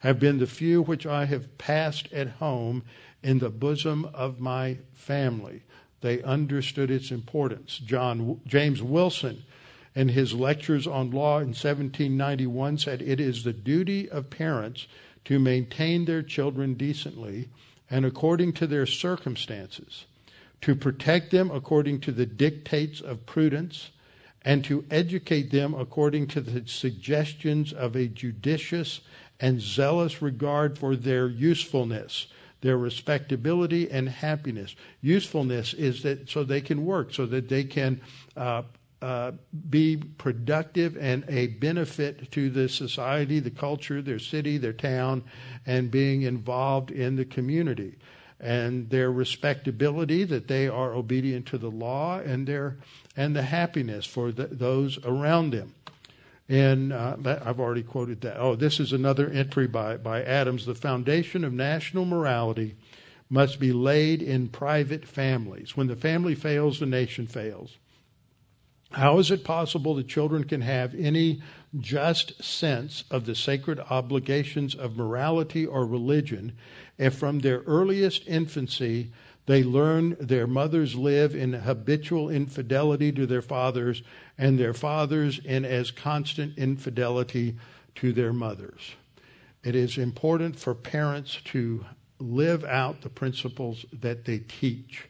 [0.00, 2.82] have been the few which I have passed at home
[3.22, 5.62] in the bosom of my family.
[6.02, 7.78] They understood its importance.
[7.78, 9.44] John James Wilson,
[9.94, 14.86] in his lectures on law in 1791, said it is the duty of parents
[15.24, 17.48] to maintain their children decently
[17.88, 20.06] and according to their circumstances,
[20.62, 23.90] to protect them according to the dictates of prudence,
[24.44, 29.00] and to educate them according to the suggestions of a judicious
[29.38, 32.26] and zealous regard for their usefulness
[32.62, 34.74] their respectability and happiness.
[35.02, 38.00] Usefulness is that so they can work, so that they can
[38.36, 38.62] uh,
[39.02, 39.32] uh,
[39.68, 45.24] be productive and a benefit to the society, the culture, their city, their town,
[45.66, 47.98] and being involved in the community.
[48.42, 52.78] And their respectability, that they are obedient to the law, and their
[53.16, 55.74] and the happiness for the, those around them.
[56.48, 58.38] And uh, I've already quoted that.
[58.38, 60.66] Oh, this is another entry by, by Adams.
[60.66, 62.74] The foundation of national morality
[63.30, 65.76] must be laid in private families.
[65.76, 67.78] When the family fails, the nation fails.
[68.90, 71.40] How is it possible that children can have any
[71.78, 76.52] just sense of the sacred obligations of morality or religion
[76.98, 79.10] if from their earliest infancy
[79.46, 84.02] they learn their mothers live in habitual infidelity to their fathers,
[84.38, 87.56] and their fathers in as constant infidelity
[87.96, 88.92] to their mothers.
[89.64, 91.84] It is important for parents to
[92.18, 95.08] live out the principles that they teach.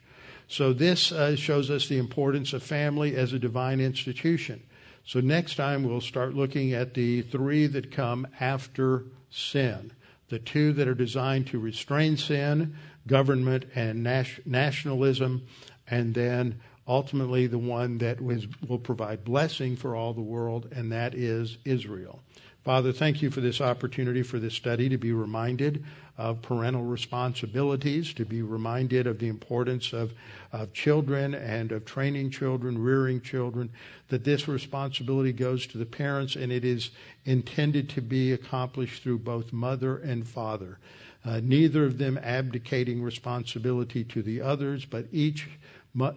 [0.49, 4.63] So, this uh, shows us the importance of family as a divine institution.
[5.05, 9.93] So, next time we'll start looking at the three that come after sin
[10.33, 12.75] the two that are designed to restrain sin,
[13.07, 14.03] government and
[14.47, 15.47] nationalism,
[15.87, 16.59] and then
[16.89, 21.59] ultimately the one that was, will provide blessing for all the world, and that is
[21.67, 22.21] Israel.
[22.65, 25.85] Father, thank you for this opportunity for this study to be reminded
[26.19, 30.13] of parental responsibilities, to be reminded of the importance of,
[30.53, 33.71] of children and of training children, rearing children,
[34.09, 36.91] that this responsibility goes to the parents and it is
[37.25, 40.79] intended to be accomplished through both mother and father
[41.25, 45.49] uh, neither of them abdicating responsibility to the others, but each,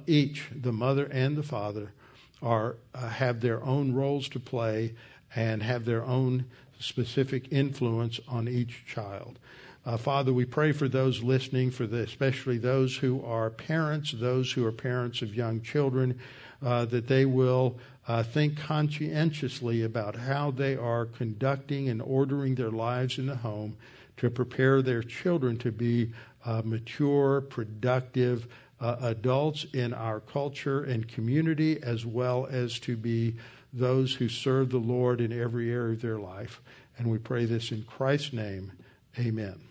[0.07, 1.91] each the mother and the father,
[2.41, 4.93] are uh, have their own roles to play
[5.35, 6.45] and have their own
[6.80, 9.39] specific influence on each child.
[9.86, 14.52] Uh, Father, we pray for those listening, for the, especially those who are parents, those
[14.52, 16.20] who are parents of young children,
[16.64, 22.72] uh, that they will uh, think conscientiously about how they are conducting and ordering their
[22.72, 23.78] lives in the home
[24.18, 26.12] to prepare their children to be
[26.45, 28.48] uh, mature, productive
[28.80, 33.36] uh, adults in our culture and community, as well as to be
[33.72, 36.62] those who serve the Lord in every area of their life.
[36.98, 38.72] And we pray this in Christ's name.
[39.20, 39.64] Amen.